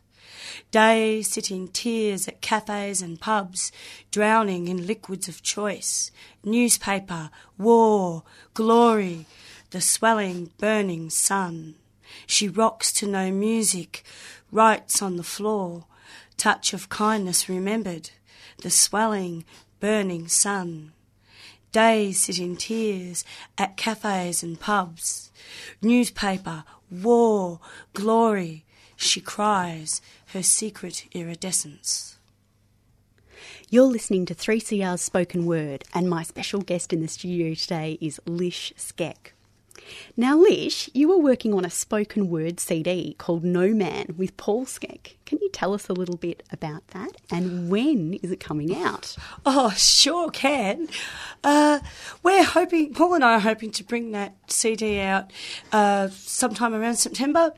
Days 0.71 1.29
sit 1.31 1.51
in 1.51 1.67
tears 1.67 2.27
at 2.27 2.41
cafes 2.41 3.01
and 3.01 3.19
pubs, 3.19 3.71
drowning 4.11 4.67
in 4.67 4.87
liquids 4.87 5.27
of 5.27 5.41
choice. 5.41 6.11
Newspaper, 6.43 7.29
war, 7.57 8.23
glory, 8.53 9.25
the 9.71 9.81
swelling, 9.81 10.51
burning 10.57 11.09
sun. 11.09 11.75
She 12.27 12.47
rocks 12.47 12.91
to 12.93 13.07
no 13.07 13.31
music, 13.31 14.03
writes 14.51 15.01
on 15.01 15.17
the 15.17 15.23
floor, 15.23 15.85
touch 16.37 16.73
of 16.73 16.89
kindness 16.89 17.49
remembered, 17.49 18.11
the 18.61 18.69
swelling, 18.69 19.43
burning 19.79 20.27
sun. 20.27 20.93
Days 21.71 22.21
sit 22.21 22.39
in 22.39 22.55
tears 22.55 23.25
at 23.57 23.75
cafes 23.75 24.41
and 24.41 24.57
pubs. 24.57 25.29
Newspaper, 25.81 26.63
war, 26.89 27.59
glory, 27.93 28.63
she 28.95 29.19
cries 29.19 30.01
her 30.33 30.43
secret 30.43 31.05
iridescence. 31.13 32.17
You're 33.69 33.83
listening 33.85 34.25
to 34.27 34.35
3CR's 34.35 35.01
Spoken 35.01 35.45
Word, 35.45 35.83
and 35.93 36.09
my 36.09 36.23
special 36.23 36.61
guest 36.61 36.93
in 36.93 37.01
the 37.01 37.07
studio 37.07 37.53
today 37.53 37.97
is 37.99 38.21
Lish 38.25 38.73
Skec. 38.77 39.31
Now, 40.17 40.37
Lish, 40.37 40.89
you 40.93 41.09
were 41.09 41.17
working 41.17 41.53
on 41.53 41.65
a 41.65 41.69
spoken 41.69 42.29
word 42.29 42.59
CD 42.59 43.15
called 43.17 43.43
No 43.43 43.73
Man 43.73 44.15
with 44.17 44.35
Paul 44.37 44.65
Skec. 44.65 45.15
Can 45.25 45.39
you 45.41 45.49
tell 45.49 45.73
us 45.73 45.89
a 45.89 45.93
little 45.93 46.17
bit 46.17 46.43
about 46.51 46.87
that 46.89 47.17
and 47.31 47.69
when 47.69 48.13
is 48.15 48.31
it 48.31 48.39
coming 48.39 48.75
out? 48.75 49.15
Oh, 49.45 49.71
sure 49.71 50.29
can. 50.29 50.87
Uh, 51.43 51.79
we're 52.23 52.43
hoping, 52.43 52.93
Paul 52.93 53.15
and 53.15 53.23
I 53.23 53.35
are 53.35 53.39
hoping 53.39 53.71
to 53.71 53.83
bring 53.83 54.11
that 54.11 54.35
CD 54.47 54.99
out 54.99 55.31
uh, 55.71 56.09
sometime 56.09 56.73
around 56.73 56.95
September. 56.95 57.53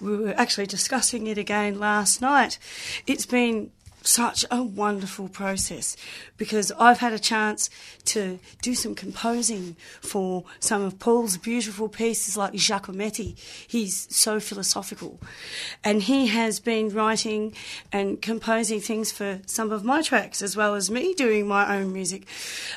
We 0.00 0.16
were 0.16 0.34
actually 0.36 0.66
discussing 0.66 1.26
it 1.26 1.38
again 1.38 1.78
last 1.78 2.20
night. 2.20 2.58
It's 3.06 3.26
been 3.26 3.70
such 4.02 4.44
a 4.50 4.62
wonderful 4.62 5.28
process 5.28 5.96
because 6.36 6.72
I've 6.72 6.98
had 6.98 7.12
a 7.12 7.18
chance 7.18 7.70
to 8.06 8.38
do 8.62 8.74
some 8.74 8.94
composing 8.94 9.76
for 10.00 10.44
some 10.58 10.82
of 10.82 10.98
Paul's 10.98 11.36
beautiful 11.36 11.88
pieces 11.88 12.36
like 12.36 12.54
Giacometti. 12.54 13.38
He's 13.66 14.08
so 14.14 14.40
philosophical. 14.40 15.20
And 15.84 16.02
he 16.02 16.28
has 16.28 16.60
been 16.60 16.88
writing 16.88 17.54
and 17.92 18.20
composing 18.20 18.80
things 18.80 19.12
for 19.12 19.40
some 19.46 19.72
of 19.72 19.84
my 19.84 20.02
tracks 20.02 20.42
as 20.42 20.56
well 20.56 20.74
as 20.74 20.90
me 20.90 21.14
doing 21.14 21.46
my 21.46 21.76
own 21.76 21.92
music. 21.92 22.26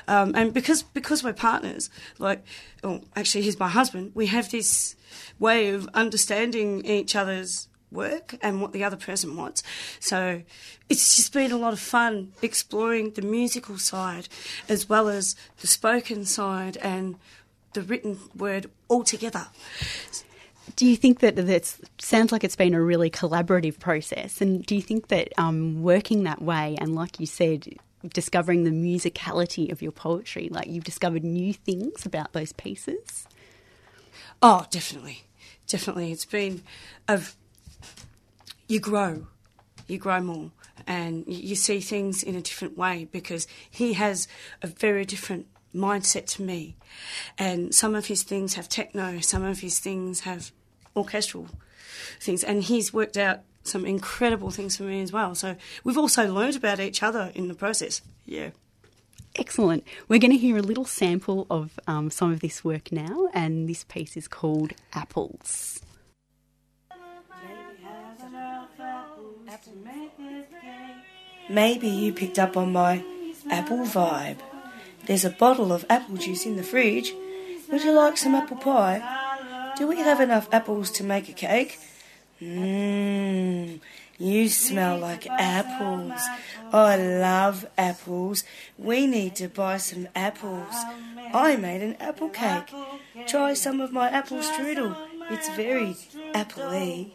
Um, 0.08 0.34
and 0.36 0.54
because, 0.54 0.84
because 0.84 1.24
we're 1.24 1.34
partners, 1.34 1.90
like, 2.20 2.44
oh, 2.84 3.02
actually, 3.16 3.44
he's 3.44 3.60
my 3.60 3.70
husband, 3.70 4.12
we 4.14 4.28
have 4.28 4.52
this 4.52 4.96
way 5.40 5.70
of 5.70 5.90
understanding 5.94 6.86
each 6.86 7.16
other's 7.16 7.68
work 7.94 8.36
and 8.42 8.62
what 8.62 8.74
the 8.74 8.84
other 8.84 8.98
person 8.98 9.36
wants. 9.36 9.64
So 10.00 10.42
it's 10.90 11.16
just 11.16 11.34
been 11.34 11.52
a 11.52 11.58
lot 11.58 11.74
of 11.74 11.80
fun 11.80 12.34
exploring 12.42 13.12
the 13.12 13.22
musical 13.22 13.78
side 13.78 14.28
as 14.68 14.90
well 14.90 15.08
as 15.08 15.36
the 15.62 15.68
spoken 15.68 16.26
side 16.26 16.78
and 16.78 17.16
the 17.74 17.82
written 17.82 18.20
word 18.36 18.70
all 18.88 19.04
together. 19.04 19.48
Do 20.76 20.86
you 20.86 20.96
think 20.96 21.20
that 21.20 21.36
that 21.36 21.76
sounds 22.00 22.32
like 22.32 22.44
it's 22.44 22.56
been 22.56 22.74
a 22.74 22.82
really 22.82 23.10
collaborative 23.10 23.80
process? 23.80 24.42
And 24.42 24.66
do 24.66 24.76
you 24.76 24.82
think 24.82 25.10
that 25.10 25.34
um, 25.38 25.84
working 25.84 26.24
that 26.24 26.42
way, 26.42 26.78
and 26.80 26.96
like 26.96 27.20
you 27.20 27.26
said, 27.26 27.68
discovering 28.14 28.64
the 28.64 28.72
musicality 28.72 29.72
of 29.72 29.82
your 29.82 29.92
poetry, 29.92 30.50
like 30.50 30.68
you've 30.68 30.84
discovered 30.84 31.24
new 31.24 31.54
things 31.54 32.06
about 32.06 32.32
those 32.34 32.54
pieces? 32.54 33.28
Oh, 34.42 34.66
definitely, 34.70 35.24
definitely. 35.68 36.12
It's 36.12 36.26
been 36.26 36.64
a 37.08 37.22
you 38.74 38.80
grow, 38.80 39.28
you 39.88 40.00
grow 40.00 40.20
more, 40.20 40.52
and 40.88 41.24
you 41.28 41.56
see 41.56 41.80
things 41.80 42.24
in 42.24 42.36
a 42.36 42.42
different 42.42 42.76
way 42.76 43.08
because 43.12 43.48
he 43.70 43.94
has 43.94 44.28
a 44.64 44.68
very 44.68 45.06
different 45.06 45.46
mindset 45.76 46.26
to 46.26 46.42
me. 46.42 46.76
And 47.38 47.74
some 47.74 47.94
of 47.94 48.08
his 48.08 48.24
things 48.24 48.56
have 48.56 48.68
techno, 48.68 49.20
some 49.20 49.44
of 49.44 49.60
his 49.60 49.80
things 49.80 50.22
have 50.22 50.52
orchestral 50.96 51.48
things, 52.20 52.44
and 52.44 52.64
he's 52.64 52.92
worked 52.92 53.16
out 53.16 53.42
some 53.64 53.86
incredible 53.86 54.50
things 54.50 54.76
for 54.76 54.84
me 54.84 55.02
as 55.02 55.14
well. 55.14 55.36
So 55.36 55.56
we've 55.84 55.98
also 55.98 56.34
learned 56.34 56.56
about 56.56 56.80
each 56.80 57.04
other 57.04 57.32
in 57.36 57.48
the 57.48 57.54
process. 57.54 58.02
Yeah. 58.26 58.50
Excellent. 59.36 59.84
We're 60.08 60.20
going 60.20 60.32
to 60.32 60.38
hear 60.38 60.58
a 60.58 60.62
little 60.62 60.86
sample 60.86 61.48
of 61.50 61.80
um, 61.88 62.10
some 62.10 62.32
of 62.32 62.40
this 62.40 62.64
work 62.64 62.92
now, 62.92 63.30
and 63.34 63.70
this 63.70 63.84
piece 63.84 64.18
is 64.18 64.28
called 64.28 64.74
Apples. 64.94 65.82
Maybe 71.50 71.88
you 71.88 72.14
picked 72.14 72.40
up 72.40 72.56
on 72.58 72.72
my 72.72 73.04
apple 73.50 73.86
vibe. 73.86 74.40
There's 75.06 75.26
a 75.26 75.30
bottle 75.30 75.74
of 75.74 75.86
apple 75.90 76.18
juice 76.18 76.46
in 76.46 76.56
the 76.56 76.64
fridge. 76.64 77.14
Would 77.70 77.84
you 77.84 77.92
like 77.92 78.18
some 78.18 78.36
apple 78.36 78.58
pie? 78.58 79.02
Do 79.78 79.88
we 79.88 79.98
have 79.98 80.22
enough 80.22 80.48
apples 80.52 80.92
to 80.92 81.04
make 81.04 81.28
a 81.30 81.34
cake? 81.34 81.80
Mmm, 82.42 83.80
you 84.18 84.50
smell 84.50 84.98
like 84.98 85.28
apples. 85.28 86.22
I 86.72 86.96
love 86.98 87.66
apples. 87.78 88.44
We 88.78 89.08
need 89.08 89.36
to 89.36 89.48
buy 89.48 89.78
some 89.78 90.08
apples. 90.16 90.74
I 91.34 91.56
made 91.56 91.82
an 91.82 91.96
apple 92.00 92.30
cake. 92.30 92.74
Try 93.28 93.54
some 93.54 93.82
of 93.82 93.92
my 93.92 94.10
apple 94.10 94.40
strudel. 94.40 94.96
It's 95.30 95.50
very 95.56 95.96
appley. 96.34 97.12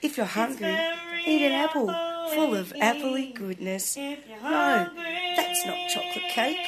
If 0.00 0.16
you're 0.16 0.26
hungry, 0.26 0.76
eat 1.26 1.42
an 1.42 1.52
apple 1.52 1.86
full 2.34 2.54
of 2.54 2.72
appley 2.74 3.34
goodness. 3.34 3.96
No, 3.96 4.88
that's 5.36 5.66
not 5.66 5.88
chocolate 5.88 6.28
cake. 6.30 6.58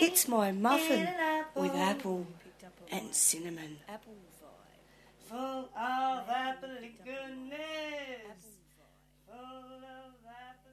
It's 0.00 0.28
my 0.28 0.52
muffin 0.52 1.08
with 1.54 1.74
apple. 1.74 2.26
and 2.90 3.14
cinnamon. 3.14 3.78
Apple 3.88 4.14
Full 5.28 5.68
of 5.76 6.28
apple 6.28 6.68
goodness. 7.04 7.58
Full 9.26 9.36
of 9.36 10.14
apple 10.24 10.72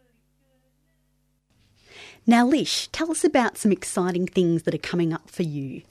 Now, 2.27 2.46
Lish, 2.46 2.88
tell 2.92 3.10
us 3.12 3.24
about 3.24 3.58
some 3.58 3.72
exciting 3.72 4.27
things 4.27 4.63
that 4.63 4.75
are 4.75 4.80
coming 4.80 5.12
up 5.12 5.30
for 5.30 5.44
you. 5.44 5.82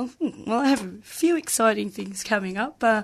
Oh, 0.00 0.10
well, 0.46 0.60
I 0.60 0.68
have 0.68 0.84
a 0.84 0.92
few 1.02 1.36
exciting 1.36 1.90
things 1.90 2.22
coming 2.22 2.56
up. 2.56 2.84
Uh, 2.84 3.02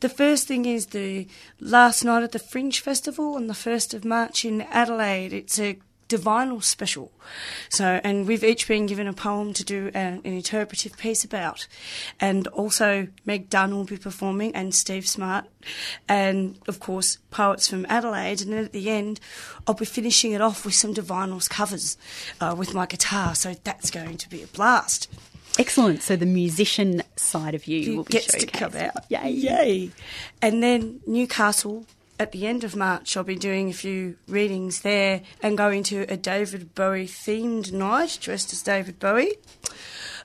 the 0.00 0.08
first 0.08 0.48
thing 0.48 0.64
is 0.64 0.86
the 0.86 1.28
last 1.60 2.04
night 2.04 2.24
at 2.24 2.32
the 2.32 2.40
Fringe 2.40 2.80
Festival 2.80 3.36
on 3.36 3.46
the 3.46 3.54
1st 3.54 3.94
of 3.94 4.04
March 4.04 4.44
in 4.44 4.62
Adelaide. 4.62 5.32
It's 5.32 5.60
a 5.60 5.78
Divinyl 6.08 6.60
special. 6.60 7.12
So, 7.68 8.00
and 8.02 8.26
we've 8.26 8.42
each 8.42 8.66
been 8.66 8.86
given 8.86 9.06
a 9.06 9.12
poem 9.12 9.52
to 9.52 9.62
do 9.62 9.92
an, 9.94 10.20
an 10.24 10.32
interpretive 10.32 10.98
piece 10.98 11.22
about. 11.22 11.68
And 12.18 12.48
also, 12.48 13.06
Meg 13.24 13.48
Dunn 13.48 13.72
will 13.72 13.84
be 13.84 13.96
performing 13.96 14.52
and 14.52 14.74
Steve 14.74 15.06
Smart. 15.06 15.44
And 16.08 16.58
of 16.66 16.80
course, 16.80 17.18
poets 17.30 17.68
from 17.68 17.86
Adelaide. 17.88 18.42
And 18.42 18.52
then 18.52 18.64
at 18.64 18.72
the 18.72 18.90
end, 18.90 19.20
I'll 19.68 19.76
be 19.76 19.84
finishing 19.84 20.32
it 20.32 20.40
off 20.40 20.64
with 20.64 20.74
some 20.74 20.92
Divinyls 20.92 21.48
covers 21.48 21.96
uh, 22.40 22.56
with 22.58 22.74
my 22.74 22.86
guitar. 22.86 23.36
So 23.36 23.54
that's 23.62 23.92
going 23.92 24.16
to 24.16 24.28
be 24.28 24.42
a 24.42 24.48
blast. 24.48 25.08
Excellent. 25.58 26.02
So 26.02 26.16
the 26.16 26.26
musician 26.26 27.02
side 27.16 27.54
of 27.54 27.66
you 27.66 27.96
will 27.96 28.04
be 28.04 28.14
gets 28.14 28.32
to 28.32 28.46
showcased. 28.46 28.52
come 28.52 28.76
out. 28.76 29.04
Yay. 29.08 29.30
Yay. 29.30 29.90
And 30.40 30.62
then 30.62 31.00
Newcastle 31.06 31.86
at 32.18 32.32
the 32.32 32.46
end 32.46 32.62
of 32.64 32.76
March, 32.76 33.16
I'll 33.16 33.24
be 33.24 33.36
doing 33.36 33.68
a 33.68 33.72
few 33.72 34.16
readings 34.28 34.82
there 34.82 35.22
and 35.42 35.58
going 35.58 35.82
to 35.84 36.02
a 36.08 36.16
David 36.16 36.74
Bowie 36.74 37.06
themed 37.06 37.72
night 37.72 38.18
dressed 38.20 38.52
as 38.52 38.62
David 38.62 38.98
Bowie. 38.98 39.36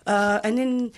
Uh, 0.05 0.39
and 0.43 0.57
then 0.57 0.91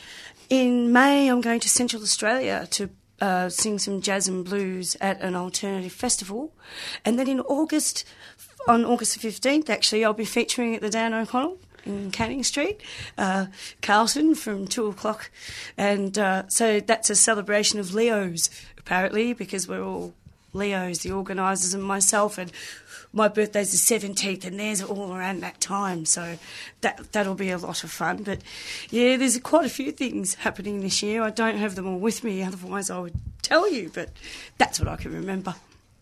in 0.50 0.92
May, 0.92 1.30
I'm 1.30 1.42
going 1.42 1.62
to 1.62 1.70
Central 1.70 2.02
Australia 2.04 2.68
to 2.72 2.90
uh, 3.22 3.50
sing 3.50 3.80
some 3.80 4.02
jazz 4.02 4.28
and 4.28 4.44
blues 4.46 4.98
at 5.00 5.22
an 5.22 5.36
alternative 5.36 5.92
festival. 5.94 6.54
And 7.06 7.18
then 7.18 7.28
in 7.28 7.40
August, 7.42 8.04
on 8.68 8.86
August 8.86 9.20
the 9.20 9.28
15th, 9.28 9.70
actually, 9.70 10.04
I'll 10.04 10.14
be 10.14 10.26
featuring 10.26 10.76
at 10.76 10.82
the 10.82 10.90
Dan 10.90 11.14
O'Connell 11.14 11.58
in 11.86 12.12
Canning 12.12 12.44
Street, 12.44 12.82
uh, 13.18 13.48
Carlton 13.82 14.36
from 14.36 14.68
two 14.68 14.88
o'clock. 14.88 15.32
And 15.78 16.18
uh, 16.18 16.48
so 16.48 16.80
that's 16.80 17.10
a 17.10 17.16
celebration 17.16 17.80
of 17.80 17.94
Leos, 17.94 18.50
apparently, 18.78 19.34
because 19.34 19.68
we're 19.68 19.84
all 19.84 20.14
Leos, 20.54 21.00
the 21.00 21.12
organisers, 21.12 21.74
and 21.74 21.84
myself. 21.84 22.38
And 22.38 22.52
my 23.12 23.28
birthday's 23.28 23.72
the 23.72 24.00
17th, 24.00 24.46
and 24.46 24.60
theirs 24.60 24.82
are 24.82 24.88
all 24.88 25.14
around 25.14 25.42
that 25.42 25.60
time. 25.60 26.06
So 26.06 26.38
that, 26.82 27.12
that'll 27.12 27.36
be 27.36 27.50
a 27.50 27.58
lot 27.58 27.84
of 27.84 27.92
fun. 27.92 28.24
But 28.24 28.42
yeah, 28.90 29.18
there's 29.18 29.38
quite 29.40 29.66
a 29.66 29.70
few 29.70 29.92
things 29.92 30.36
happening 30.36 30.82
this 30.82 31.02
year. 31.02 31.24
I 31.24 31.32
don't 31.32 31.58
have 31.58 31.76
them 31.76 31.88
all 31.88 32.00
with 32.00 32.24
me, 32.24 32.44
otherwise, 32.44 32.90
I 32.90 33.00
would 33.00 33.16
tell 33.42 33.72
you. 33.72 33.92
But 33.94 34.10
that's 34.58 34.80
what 34.80 34.88
I 34.88 34.96
can 34.96 35.14
remember. 35.14 35.56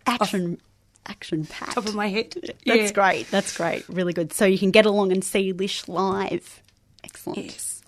Action, 0.05 0.59
action 1.07 1.45
packed. 1.45 1.73
Top 1.73 1.85
of 1.87 1.95
my 1.95 2.07
head. 2.09 2.33
That's 2.41 2.55
Yeah. 2.65 2.91
great. 2.91 3.29
That's 3.31 3.55
great. 3.55 3.87
Really 3.89 4.13
good. 4.13 4.33
So 4.33 4.45
you 4.45 4.57
can 4.59 4.71
get 4.71 4.85
along 4.85 5.11
and 5.11 5.23
see 5.23 5.51
Lish 5.53 5.87
live. 5.87 6.61
Excellent. 7.03 7.37
Yes. 7.45 7.81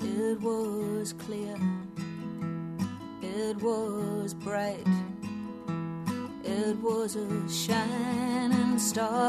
It 0.00 0.40
was 0.40 1.12
clear, 1.14 1.56
it 3.22 3.56
was 3.62 4.34
bright, 4.34 4.86
it 6.44 6.76
was 6.78 7.16
a 7.16 7.48
shining 7.48 8.78
star 8.78 9.27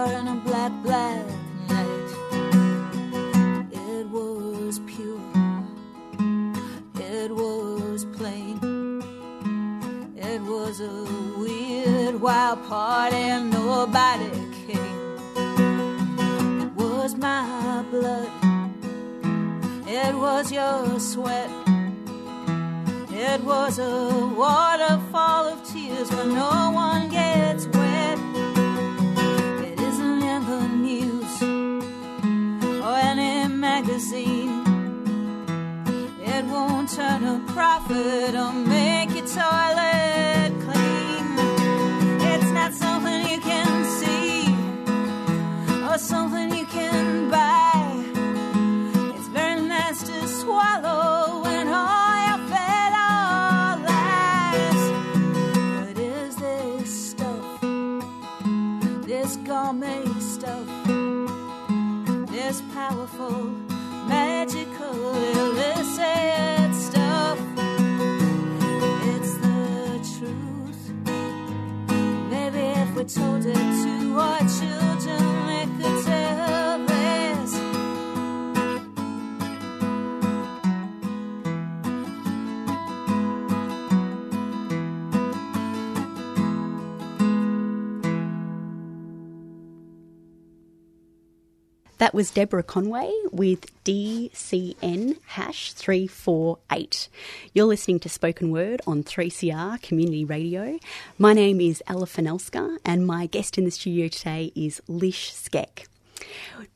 That 92.00 92.14
was 92.14 92.32
Deborah 92.32 92.64
Conway 92.64 93.12
with 93.30 93.84
DCN 93.84 95.18
hash 95.26 95.74
348. 95.74 97.10
You're 97.54 97.66
listening 97.66 98.00
to 98.00 98.08
Spoken 98.08 98.52
Word 98.52 98.80
on 98.88 99.04
3CR 99.04 99.82
Community 99.82 100.24
Radio. 100.24 100.80
My 101.18 101.34
name 101.34 101.60
is 101.60 101.84
Ella 101.88 102.06
Fornalska, 102.06 102.78
and 102.86 103.06
my 103.06 103.26
guest 103.26 103.58
in 103.58 103.66
the 103.66 103.72
studio 103.72 104.08
today 104.08 104.54
is 104.56 104.82
Lish 104.88 105.34
Skec. 105.34 105.88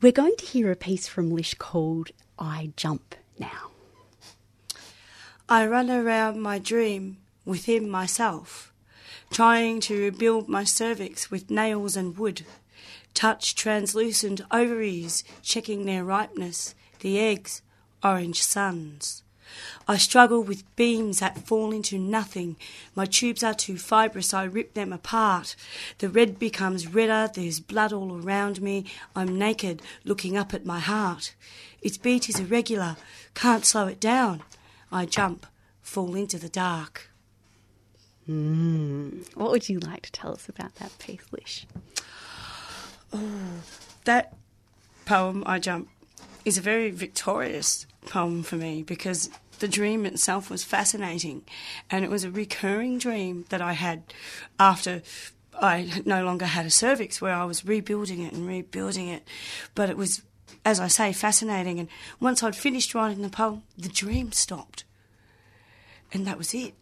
We're 0.02 0.12
going 0.12 0.36
to 0.40 0.46
hear 0.46 0.70
a 0.70 0.76
piece 0.76 1.08
from 1.08 1.32
Lish 1.32 1.54
called 1.54 2.10
I 2.38 2.74
Jump 2.76 3.16
now. 3.40 3.72
I 5.48 5.66
run 5.66 5.90
around 5.90 6.42
my 6.42 6.60
dream 6.60 7.16
within 7.46 7.90
myself, 7.90 8.74
trying 9.32 9.80
to 9.82 9.98
rebuild 9.98 10.50
my 10.50 10.66
cervix 10.66 11.32
with 11.32 11.50
nails 11.50 11.96
and 11.96 12.18
wood. 12.18 12.42
Touch 13.14 13.56
translucent 13.56 14.42
ovaries, 14.52 15.24
checking 15.42 15.86
their 15.86 16.04
ripeness, 16.04 16.76
the 17.00 17.20
eggs, 17.20 17.62
orange 18.04 18.42
suns. 18.42 19.24
I 19.88 19.98
struggle 19.98 20.42
with 20.42 20.76
beams 20.76 21.20
that 21.20 21.46
fall 21.46 21.72
into 21.72 21.98
nothing. 22.00 22.56
My 22.96 23.06
tubes 23.06 23.44
are 23.44 23.54
too 23.54 23.78
fibrous, 23.78 24.34
I 24.34 24.46
rip 24.46 24.74
them 24.74 24.92
apart. 24.92 25.56
The 26.00 26.10
red 26.10 26.40
becomes 26.40 26.88
redder, 26.88 27.32
there's 27.34 27.60
blood 27.60 27.94
all 27.94 28.20
around 28.22 28.62
me. 28.62 28.86
I'm 29.16 29.38
naked, 29.38 29.82
looking 30.04 30.38
up 30.38 30.54
at 30.54 30.66
my 30.66 30.80
heart. 30.80 31.36
Its 31.82 31.98
beat 31.98 32.30
is 32.30 32.40
irregular, 32.40 32.96
can't 33.36 33.66
slow 33.66 33.88
it 33.88 34.00
down. 34.00 34.42
I 34.92 35.06
jump, 35.06 35.46
fall 35.82 36.16
into 36.16 36.40
the 36.40 36.50
dark. 36.50 37.10
Hmm. 38.26 39.22
What 39.36 39.52
would 39.52 39.68
you 39.68 39.80
like 39.80 40.04
to 40.04 40.12
tell 40.12 40.32
us 40.34 40.48
about 40.48 40.76
that 40.76 40.98
piece, 40.98 41.26
Lish? 41.32 41.68
That 44.06 44.34
poem, 45.06 45.44
I 45.46 45.60
Jump, 45.60 45.90
is 46.46 46.58
a 46.58 46.62
very 46.62 46.92
victorious 46.92 47.86
poem 48.06 48.44
for 48.44 48.56
me 48.56 48.84
because 48.84 49.30
the 49.60 49.68
dream 49.68 50.06
itself 50.06 50.50
was 50.50 50.64
fascinating 50.64 51.44
and 51.90 52.04
it 52.04 52.12
was 52.12 52.24
a 52.24 52.32
recurring 52.32 52.98
dream 52.98 53.46
that 53.50 53.62
I 53.62 53.74
had 53.74 54.04
after 54.60 55.02
I 55.62 56.02
no 56.06 56.26
longer 56.26 56.46
had 56.46 56.66
a 56.66 56.72
cervix 56.72 57.22
where 57.22 57.34
I 57.34 57.46
was 57.46 57.64
rebuilding 57.66 58.22
it 58.24 58.34
and 58.34 58.48
rebuilding 58.48 59.08
it. 59.08 59.24
But 59.76 59.90
it 59.90 59.98
was, 59.98 60.24
as 60.66 60.80
I 60.80 60.88
say, 60.88 61.14
fascinating. 61.14 61.80
And 61.80 61.90
once 62.20 62.44
I'd 62.44 62.56
finished 62.56 62.96
writing 62.96 63.22
the 63.22 63.30
poem, 63.30 63.64
the 63.78 63.90
dream 63.90 64.32
stopped. 64.32 64.84
And 66.12 66.26
that 66.28 66.38
was 66.38 66.54
it. 66.54 66.74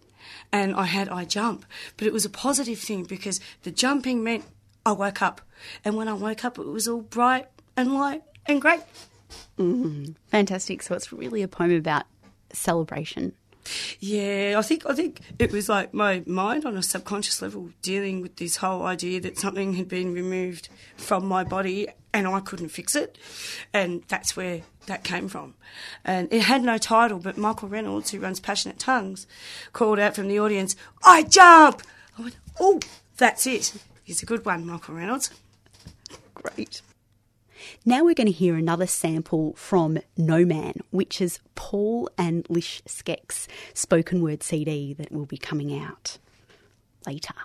and 0.51 0.75
I 0.75 0.85
had 0.85 1.09
I 1.09 1.25
jump, 1.25 1.65
but 1.97 2.07
it 2.07 2.13
was 2.13 2.25
a 2.25 2.29
positive 2.29 2.79
thing 2.79 3.03
because 3.03 3.39
the 3.63 3.71
jumping 3.71 4.23
meant 4.23 4.45
I 4.85 4.91
woke 4.93 5.21
up, 5.21 5.41
and 5.85 5.95
when 5.95 6.07
I 6.07 6.13
woke 6.13 6.43
up, 6.43 6.57
it 6.57 6.65
was 6.65 6.87
all 6.87 7.01
bright 7.01 7.47
and 7.77 7.93
light 7.93 8.23
and 8.45 8.61
great. 8.61 8.81
Mm-hmm. 9.57 10.13
Fantastic. 10.29 10.81
So 10.81 10.95
it's 10.95 11.13
really 11.13 11.41
a 11.41 11.47
poem 11.47 11.75
about 11.75 12.05
celebration. 12.51 13.33
Yeah, 13.99 14.55
I 14.57 14.63
think 14.63 14.85
I 14.87 14.93
think 14.93 15.21
it 15.37 15.51
was 15.51 15.69
like 15.69 15.93
my 15.93 16.23
mind 16.25 16.65
on 16.65 16.75
a 16.75 16.81
subconscious 16.81 17.41
level 17.41 17.69
dealing 17.83 18.21
with 18.21 18.37
this 18.37 18.57
whole 18.57 18.83
idea 18.83 19.21
that 19.21 19.37
something 19.37 19.73
had 19.75 19.87
been 19.87 20.13
removed 20.13 20.69
from 20.97 21.27
my 21.27 21.43
body 21.43 21.87
and 22.13 22.27
I 22.27 22.39
couldn't 22.39 22.69
fix 22.69 22.95
it, 22.95 23.17
and 23.71 24.03
that's 24.07 24.35
where 24.35 24.61
that 24.87 25.03
came 25.03 25.29
from. 25.29 25.53
And 26.03 26.27
it 26.33 26.41
had 26.41 26.63
no 26.63 26.77
title, 26.77 27.19
but 27.19 27.37
Michael 27.37 27.69
Reynolds, 27.69 28.09
who 28.09 28.19
runs 28.19 28.39
Passionate 28.39 28.79
Tongues, 28.79 29.27
called 29.73 29.99
out 29.99 30.15
from 30.15 30.27
the 30.27 30.39
audience, 30.39 30.75
"I 31.03 31.23
jump!" 31.23 31.83
I 32.17 32.23
went, 32.23 32.37
"Oh, 32.59 32.79
that's 33.17 33.45
it. 33.45 33.73
He's 34.03 34.23
a 34.23 34.25
good 34.25 34.45
one, 34.45 34.65
Michael 34.65 34.95
Reynolds." 34.95 35.31
Great. 36.33 36.81
Now 37.85 38.03
we're 38.03 38.15
going 38.15 38.27
to 38.27 38.33
hear 38.33 38.55
another 38.55 38.87
sample 38.87 39.53
from 39.53 39.99
No 40.17 40.45
Man, 40.45 40.73
which 40.89 41.21
is 41.21 41.39
Paul 41.55 42.09
and 42.17 42.45
Lish 42.49 42.81
Skec's 42.87 43.47
spoken 43.73 44.21
word 44.21 44.41
CD 44.41 44.93
that 44.93 45.11
will 45.11 45.25
be 45.25 45.37
coming 45.37 45.77
out 45.77 46.17
later. 47.05 47.35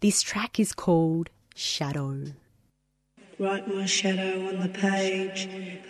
This 0.00 0.22
track 0.22 0.58
is 0.58 0.72
called 0.72 1.30
Shadow. 1.54 2.32
Write 3.38 3.66
my 3.74 3.86
shadow 3.86 4.46
on 4.48 4.60
the 4.60 4.68
page 4.68 5.48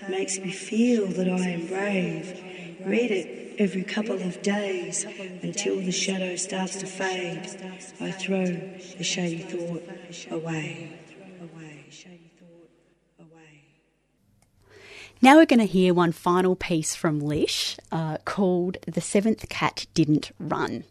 makes 0.09 0.39
me 0.39 0.51
feel 0.51 1.07
that 1.09 1.29
I 1.29 1.49
am 1.49 1.67
brave. 1.67 2.43
Read 2.87 3.11
it 3.11 3.57
every 3.59 3.83
couple 3.83 4.21
of 4.21 4.43
days 4.43 5.05
until 5.43 5.77
the 5.77 5.93
shadow 5.93 6.37
starts 6.37 6.77
to 6.77 6.87
fade. 6.87 7.47
I 8.01 8.11
throw 8.13 8.45
the 8.45 9.05
shady 9.05 9.43
thought 9.43 9.83
away. 10.31 10.99
Away, 11.41 11.85
shady 11.91 12.31
thought 12.39 12.71
away. 13.21 13.65
Now 15.21 15.37
we're 15.37 15.47
going 15.47 15.61
to 15.61 15.67
hear 15.67 15.93
one 15.93 16.13
final 16.13 16.57
piece 16.57 16.95
from 16.95 17.21
Lish 17.21 17.77
uh, 17.91 18.19
called 18.25 18.79
The 18.87 19.01
Seventh 19.01 19.49
Cat 19.49 19.87
Didn't 19.95 20.31
Run. 20.39 20.85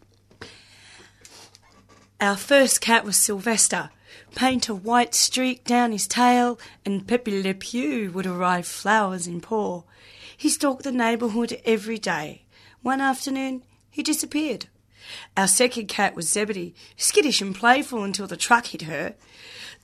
Our 2.20 2.36
first 2.36 2.80
cat 2.80 3.04
was 3.04 3.16
Sylvester. 3.16 3.90
Paint 4.34 4.68
a 4.68 4.74
white 4.74 5.14
streak 5.14 5.64
down 5.64 5.92
his 5.92 6.06
tail, 6.06 6.58
and 6.84 7.06
Pepe 7.06 7.42
Le 7.42 7.54
Pew 7.54 8.10
would 8.12 8.26
arrive 8.26 8.66
flowers 8.66 9.26
in 9.26 9.40
paw. 9.40 9.82
He 10.36 10.48
stalked 10.48 10.84
the 10.84 10.92
neighbourhood 10.92 11.60
every 11.64 11.98
day. 11.98 12.44
One 12.82 13.00
afternoon, 13.00 13.62
he 13.90 14.02
disappeared. 14.02 14.66
Our 15.36 15.48
second 15.48 15.88
cat 15.88 16.14
was 16.14 16.28
Zebedee, 16.28 16.74
skittish 16.96 17.40
and 17.40 17.54
playful 17.54 18.02
until 18.04 18.26
the 18.26 18.36
truck 18.36 18.66
hit 18.66 18.82
her. 18.82 19.14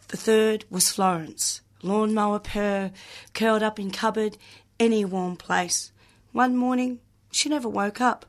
The 0.09 0.17
third 0.17 0.65
was 0.71 0.91
Florence, 0.91 1.61
lawnmower 1.83 2.39
purr, 2.39 2.93
curled 3.35 3.63
up 3.63 3.79
in 3.79 3.91
cupboard, 3.91 4.39
any 4.81 5.05
warm 5.05 5.37
place. 5.37 5.93
One 6.33 6.57
morning, 6.57 7.01
she 7.31 7.49
never 7.49 7.69
woke 7.69 8.01
up. 8.01 8.27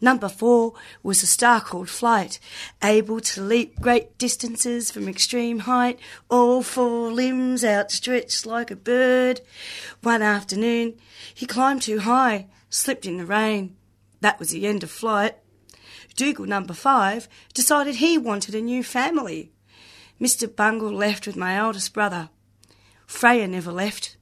Number 0.00 0.28
four 0.28 0.74
was 1.02 1.22
a 1.22 1.26
star 1.26 1.60
called 1.60 1.88
Flight, 1.88 2.38
able 2.82 3.20
to 3.20 3.42
leap 3.42 3.80
great 3.80 4.18
distances 4.18 4.90
from 4.90 5.08
extreme 5.08 5.60
height, 5.60 5.98
all 6.28 6.62
four 6.62 7.10
limbs 7.10 7.64
outstretched 7.64 8.46
like 8.46 8.70
a 8.70 8.76
bird. 8.76 9.40
One 10.02 10.22
afternoon, 10.22 10.94
he 11.34 11.46
climbed 11.46 11.82
too 11.82 12.00
high, 12.00 12.46
slipped 12.70 13.06
in 13.06 13.18
the 13.18 13.26
rain. 13.26 13.76
That 14.20 14.38
was 14.38 14.50
the 14.50 14.66
end 14.66 14.82
of 14.82 14.90
Flight. 14.90 15.36
Dougal 16.16 16.46
number 16.46 16.74
five 16.74 17.28
decided 17.54 17.96
he 17.96 18.18
wanted 18.18 18.54
a 18.54 18.60
new 18.60 18.82
family. 18.82 19.52
Mr. 20.20 20.54
Bungle 20.54 20.92
left 20.92 21.26
with 21.26 21.36
my 21.36 21.56
eldest 21.56 21.94
brother. 21.94 22.30
Freya 23.06 23.46
never 23.46 23.70
left. 23.70 24.17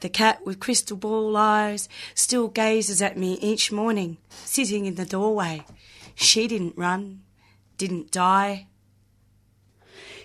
The 0.00 0.08
cat 0.08 0.46
with 0.46 0.60
crystal 0.60 0.96
ball 0.96 1.36
eyes 1.36 1.88
still 2.14 2.48
gazes 2.48 3.02
at 3.02 3.16
me 3.16 3.38
each 3.40 3.72
morning, 3.72 4.18
sitting 4.30 4.86
in 4.86 4.94
the 4.94 5.04
doorway. 5.04 5.64
She 6.14 6.46
didn't 6.46 6.78
run, 6.78 7.22
didn't 7.76 8.12
die. 8.12 8.68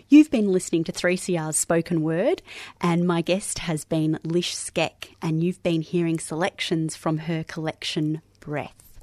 You've 0.09 0.29
been 0.29 0.51
listening 0.51 0.83
to 0.83 0.91
3CR's 0.91 1.57
spoken 1.57 2.03
word, 2.03 2.43
and 2.81 3.07
my 3.07 3.21
guest 3.21 3.59
has 3.59 3.83
been 3.83 4.19
Lish 4.23 4.55
Skec, 4.55 5.15
and 5.23 5.43
you've 5.43 5.63
been 5.63 5.81
hearing 5.81 6.19
selections 6.19 6.95
from 6.95 7.19
her 7.19 7.43
collection 7.43 8.21
Breath. 8.39 8.99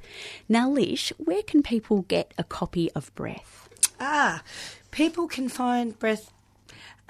Now, 0.49 0.71
Lish, 0.71 1.13
where 1.19 1.43
can 1.43 1.65
people 1.65 2.03
get 2.03 2.33
a 2.39 2.45
copy 2.45 2.93
of 2.93 3.13
Breath? 3.17 3.69
Ah, 3.99 4.43
people 4.93 5.27
can 5.27 5.49
find 5.49 5.99
Breath 5.99 6.33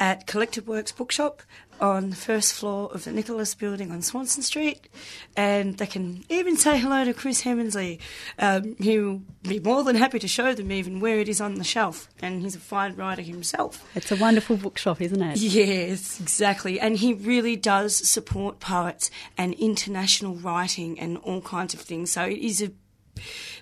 at 0.00 0.26
Collected 0.26 0.66
Works 0.66 0.90
Bookshop 0.90 1.42
on 1.80 2.10
the 2.10 2.16
first 2.16 2.52
floor 2.52 2.90
of 2.92 3.04
the 3.04 3.12
Nicholas 3.12 3.54
Building 3.54 3.90
on 3.90 4.02
Swanston 4.02 4.42
Street, 4.42 4.88
and 5.36 5.78
they 5.78 5.86
can 5.86 6.24
even 6.28 6.56
say 6.56 6.78
hello 6.78 7.04
to 7.04 7.14
Kris 7.14 7.42
Hemensley. 7.42 7.98
Um, 8.38 8.76
he'll 8.78 9.22
be 9.42 9.60
more 9.60 9.82
than 9.84 9.96
happy 9.96 10.18
to 10.18 10.28
show 10.28 10.52
them 10.54 10.72
even 10.72 11.00
where 11.00 11.20
it 11.20 11.28
is 11.28 11.40
on 11.40 11.54
the 11.54 11.64
shelf, 11.64 12.08
and 12.20 12.42
he's 12.42 12.56
a 12.56 12.60
fine 12.60 12.96
writer 12.96 13.22
himself. 13.22 13.86
It's 13.94 14.12
a 14.12 14.16
wonderful 14.16 14.56
bookshop, 14.56 15.00
isn't 15.00 15.22
it? 15.22 15.38
Yes, 15.38 16.20
exactly. 16.20 16.80
And 16.80 16.96
he 16.96 17.14
really 17.14 17.56
does 17.56 17.94
support 17.96 18.60
poets 18.60 19.10
and 19.38 19.54
international 19.54 20.34
writing 20.34 20.98
and 20.98 21.18
all 21.18 21.40
kinds 21.40 21.72
of 21.72 21.80
things. 21.80 22.10
So 22.10 22.24
it 22.24 22.38
is 22.38 22.62
a 22.62 22.72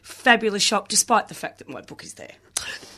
fabulous 0.03 0.63
shop, 0.63 0.89
despite 0.89 1.29
the 1.29 1.35
fact 1.35 1.59
that 1.59 1.69
my 1.69 1.81
book 1.83 2.03
is 2.03 2.15
there. 2.15 2.35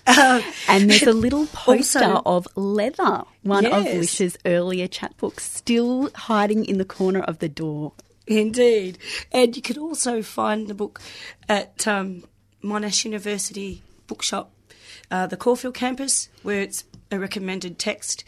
Uh, 0.06 0.40
And 0.68 0.90
there's 0.90 1.02
a 1.02 1.12
little 1.26 1.46
poster 1.46 2.02
Also- 2.04 2.22
of 2.26 2.48
Leather, 2.56 3.24
one 3.42 3.66
of 3.66 3.84
Yes. 3.84 3.96
Lish's 4.20 4.38
earlier 4.44 4.88
chapbooks, 4.88 5.40
still 5.40 6.10
hiding 6.14 6.64
in 6.64 6.78
the 6.78 6.84
corner 6.84 7.20
of 7.20 7.38
the 7.38 7.48
door. 7.48 7.92
Indeed. 8.26 8.98
And 9.32 9.54
you 9.56 9.62
can 9.62 9.78
also 9.78 10.22
find 10.22 10.68
the 10.68 10.74
book 10.74 11.00
at 11.48 11.86
um, 11.86 12.24
Monash 12.62 13.04
University 13.04 13.82
Bookshop, 14.06 14.50
uh, 15.10 15.26
the 15.26 15.36
Caulfield 15.36 15.74
campus, 15.74 16.28
where 16.42 16.60
it's 16.60 16.84
a 17.10 17.18
recommended 17.18 17.78
text. 17.78 18.24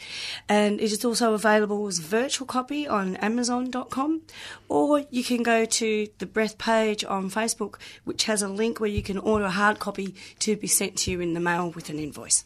And 0.49 0.81
it 0.81 0.92
is 0.92 1.05
also 1.05 1.35
available 1.35 1.87
as 1.87 1.99
a 1.99 2.03
virtual 2.03 2.47
copy 2.47 2.87
on 2.87 3.16
Amazon.com, 3.16 4.23
or 4.68 5.05
you 5.11 5.25
can 5.25 5.42
go 5.42 5.64
to 5.64 6.09
the 6.18 6.27
Breath 6.27 6.59
page 6.59 7.05
on 7.05 7.31
Facebook, 7.31 7.77
which 8.05 8.25
has 8.25 8.42
a 8.42 8.49
link 8.49 8.81
where 8.81 8.90
you 8.90 9.03
can 9.03 9.18
order 9.18 9.45
a 9.45 9.51
hard 9.51 9.79
copy 9.79 10.14
to 10.40 10.57
be 10.57 10.66
sent 10.66 10.97
to 10.99 11.11
you 11.11 11.21
in 11.21 11.35
the 11.35 11.40
mail 11.40 11.71
with 11.71 11.90
an 11.90 11.99
invoice. 11.99 12.45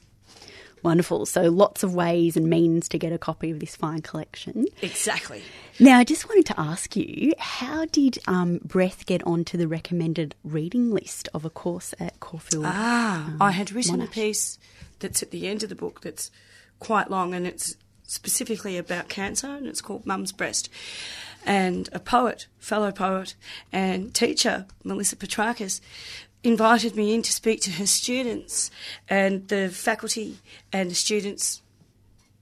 Wonderful. 0.82 1.26
So 1.26 1.42
lots 1.50 1.82
of 1.82 1.94
ways 1.94 2.36
and 2.36 2.48
means 2.48 2.88
to 2.90 2.98
get 2.98 3.12
a 3.12 3.18
copy 3.18 3.50
of 3.50 3.58
this 3.58 3.74
fine 3.74 4.02
collection. 4.02 4.66
Exactly. 4.82 5.42
Now, 5.80 5.98
I 5.98 6.04
just 6.04 6.28
wanted 6.28 6.46
to 6.46 6.60
ask 6.60 6.94
you, 6.94 7.32
how 7.38 7.86
did 7.86 8.18
um, 8.28 8.60
Breath 8.62 9.04
get 9.04 9.26
onto 9.26 9.58
the 9.58 9.66
recommended 9.66 10.34
reading 10.44 10.90
list 10.90 11.28
of 11.34 11.44
a 11.44 11.50
course 11.50 11.92
at 11.98 12.20
Caulfield? 12.20 12.66
Ah, 12.66 13.26
um, 13.26 13.36
I 13.40 13.50
had 13.50 13.72
written 13.72 14.00
a 14.00 14.06
piece 14.06 14.58
that's 15.00 15.22
at 15.22 15.30
the 15.30 15.46
end 15.46 15.62
of 15.62 15.68
the 15.68 15.74
book 15.74 16.00
that's 16.00 16.30
quite 16.78 17.10
long 17.10 17.34
and 17.34 17.46
it's 17.46 17.76
specifically 18.04 18.78
about 18.78 19.08
cancer 19.08 19.48
and 19.48 19.66
it's 19.66 19.80
called 19.80 20.06
Mum's 20.06 20.32
Breast. 20.32 20.68
And 21.44 21.88
a 21.92 22.00
poet, 22.00 22.46
fellow 22.58 22.90
poet 22.90 23.34
and 23.72 24.12
teacher, 24.14 24.66
Melissa 24.84 25.16
Petrakis, 25.16 25.80
invited 26.42 26.94
me 26.94 27.14
in 27.14 27.22
to 27.22 27.32
speak 27.32 27.60
to 27.62 27.72
her 27.72 27.86
students 27.86 28.70
and 29.08 29.48
the 29.48 29.68
faculty 29.68 30.38
and 30.72 30.90
the 30.90 30.94
students 30.94 31.62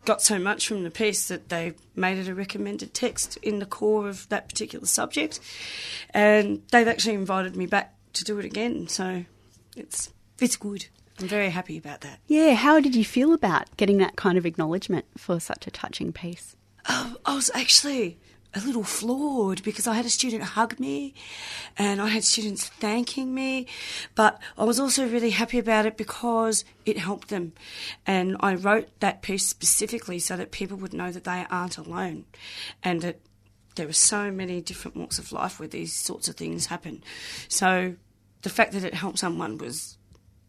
got 0.05 0.23
so 0.23 0.39
much 0.39 0.69
from 0.69 0.85
the 0.85 0.91
piece 0.91 1.29
that 1.29 1.49
they 1.49 1.73
made 1.97 2.19
it 2.19 2.29
a 2.29 2.35
recommended 2.35 2.93
text 2.93 3.39
in 3.39 3.59
the 3.59 3.67
core 3.67 4.09
of 4.09 4.29
that 4.29 4.49
particular 4.49 4.87
subject. 4.87 5.41
And 6.11 6.63
they've 6.71 6.89
actually 6.89 7.15
invited 7.15 7.57
me 7.57 7.67
back 7.67 7.95
to 8.15 8.25
do 8.25 8.39
it 8.39 8.45
again. 8.45 8.89
So 8.89 9.25
it's 9.77 10.13
it's 10.41 10.57
good. 10.57 10.87
I'm 11.21 11.29
very 11.29 11.51
happy 11.51 11.79
about 11.79 12.01
that. 12.01 12.21
yeah, 12.27 12.55
how 12.55 12.81
did 12.81 12.95
you 12.95 13.05
feel 13.05 13.33
about 13.33 13.77
getting 13.77 13.99
that 13.99 14.17
kind 14.17 14.37
of 14.37 14.45
acknowledgement 14.45 15.07
for 15.17 15.39
such 15.39 15.67
a 15.67 15.71
touching 15.71 16.13
piece? 16.13 16.57
Oh, 16.89 17.17
I 17.25 17.35
was 17.35 17.51
actually 17.55 18.19
a 18.55 18.61
little 18.61 18.85
floored 18.85 19.63
because 19.63 19.87
I 19.87 19.95
had 19.95 20.07
a 20.07 20.11
student 20.11 20.43
hug 20.43 20.79
me 20.79 21.15
and 21.77 22.01
I 22.01 22.09
had 22.09 22.25
students 22.25 22.69
thanking 22.69 23.35
me, 23.35 23.67
but 24.15 24.41
I 24.57 24.65
was 24.65 24.79
also 24.79 25.09
really 25.09 25.31
happy 25.31 25.59
about 25.59 25.87
it 25.87 25.97
because 25.97 26.65
it 26.87 26.99
helped 26.99 27.29
them. 27.29 27.53
And 28.07 28.37
I 28.41 28.55
wrote 28.55 28.89
that 29.01 29.23
piece 29.23 29.47
specifically 29.47 30.19
so 30.19 30.37
that 30.37 30.53
people 30.53 30.77
would 30.79 30.93
know 30.93 31.11
that 31.11 31.25
they 31.25 31.47
aren't 31.51 31.79
alone 31.79 32.27
and 32.83 33.01
that 33.03 33.21
there 33.75 33.89
are 33.89 33.93
so 33.93 34.31
many 34.31 34.61
different 34.61 34.97
walks 34.97 35.19
of 35.19 35.33
life 35.33 35.59
where 35.59 35.69
these 35.69 35.93
sorts 35.93 36.29
of 36.29 36.37
things 36.37 36.67
happen. 36.67 37.03
So 37.49 37.97
the 38.43 38.51
fact 38.51 38.73
that 38.73 38.85
it 38.85 38.95
helped 38.95 39.19
someone 39.19 39.59
was 39.59 39.99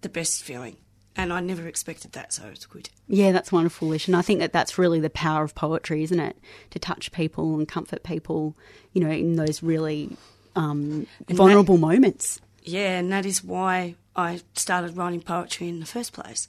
the 0.06 0.10
best 0.10 0.44
feeling. 0.44 0.78
And 1.18 1.34
I 1.34 1.39
never 1.39 1.68
expected 1.68 2.12
that, 2.12 2.32
so 2.32 2.44
it's 2.48 2.65
good. 2.65 2.89
Yeah, 3.08 3.32
that's 3.32 3.52
wonderful, 3.52 3.88
Lish. 3.88 4.08
And 4.08 4.15
I 4.15 4.22
think 4.22 4.39
that 4.41 4.54
that's 4.54 4.78
really 4.78 5.00
the 5.00 5.10
power 5.10 5.44
of 5.44 5.56
poetry, 5.56 6.04
isn't 6.04 6.20
it? 6.20 6.38
To 6.72 6.80
touch 6.80 7.12
people 7.12 7.56
and 7.56 7.68
comfort 7.68 8.04
people, 8.04 8.56
you 8.94 9.02
know, 9.02 9.10
in 9.10 9.36
those 9.36 9.63
really 9.63 10.15
um, 10.56 11.08
vulnerable 11.30 11.78
moments. 11.78 12.39
Yeah, 12.65 12.97
and 12.97 13.12
that 13.12 13.25
is 13.25 13.43
why 13.43 13.95
I 14.15 14.41
started 14.54 14.95
writing 14.95 15.21
poetry 15.21 15.67
in 15.67 15.80
the 15.80 15.86
first 15.86 16.13
place. 16.13 16.47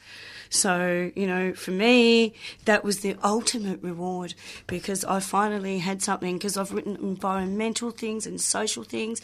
So, 0.48 1.10
you 1.16 1.26
know, 1.26 1.52
for 1.52 1.72
me, 1.72 2.34
that 2.64 2.84
was 2.84 3.00
the 3.00 3.16
ultimate 3.24 3.82
reward 3.82 4.34
because 4.66 5.04
I 5.04 5.20
finally 5.20 5.78
had 5.78 6.02
something 6.02 6.38
because 6.38 6.56
I've 6.56 6.72
written 6.72 6.96
environmental 6.96 7.90
things 7.90 8.26
and 8.26 8.40
social 8.40 8.84
things 8.84 9.20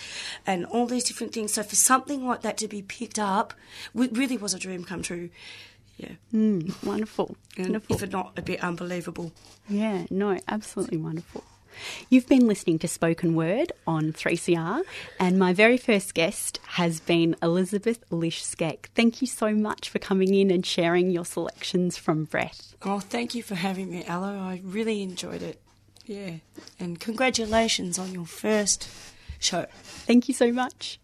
and 0.47 0.67
all 0.67 0.87
these 0.87 1.05
different 1.05 1.33
things. 1.33 1.53
So, 1.55 1.63
for 1.63 1.77
something 1.77 2.27
like 2.27 2.43
that 2.43 2.59
to 2.59 2.69
be 2.69 2.83
picked 2.83 3.19
up, 3.19 3.55
it 3.95 4.17
really 4.17 4.37
was 4.37 4.55
a 4.55 4.59
dream 4.59 4.85
come 4.85 5.03
true. 5.03 5.31
Yeah. 5.97 6.13
Mm, 6.35 6.85
wonderful. 6.85 7.37
And 7.57 7.67
wonderful. 7.67 7.97
if 7.97 8.03
it 8.03 8.13
not 8.13 8.33
a 8.37 8.43
bit 8.43 8.63
unbelievable. 8.63 9.33
Yeah, 9.69 10.07
no, 10.11 10.39
absolutely 10.49 10.99
wonderful. 10.99 11.45
You've 12.09 12.29
been 12.29 12.47
listening 12.47 12.79
to 12.81 12.89
Spoken 12.89 13.35
Word 13.35 13.73
on 13.87 14.13
3CR, 14.13 14.83
and 15.19 15.39
my 15.39 15.53
very 15.53 15.77
first 15.77 16.15
guest 16.15 16.59
has 16.69 17.01
been 17.01 17.37
Elizabeth 17.43 18.05
Lish 18.11 18.43
Skec. 18.45 18.87
Thank 18.95 19.21
you 19.21 19.27
so 19.27 19.55
much 19.55 19.89
for 19.89 19.99
coming 19.99 20.35
in 20.35 20.51
and 20.51 20.65
sharing 20.65 21.11
your 21.11 21.25
selections 21.25 21.97
from 21.97 22.25
Breath. 22.25 22.75
Oh, 22.83 23.01
thank 23.01 23.35
you 23.35 23.43
for 23.43 23.55
having 23.55 23.91
me, 23.91 24.05
Ella. 24.07 24.39
I 24.39 24.61
really 24.65 25.03
enjoyed 25.03 25.43
it. 25.43 25.61
Yeah. 26.07 26.37
And 26.81 26.99
congratulations 27.01 27.99
on 27.99 28.13
your 28.13 28.27
first 28.27 28.89
show. 29.39 29.67
Thank 29.83 30.29
you 30.29 30.35
so 30.35 30.53
much. 30.53 30.99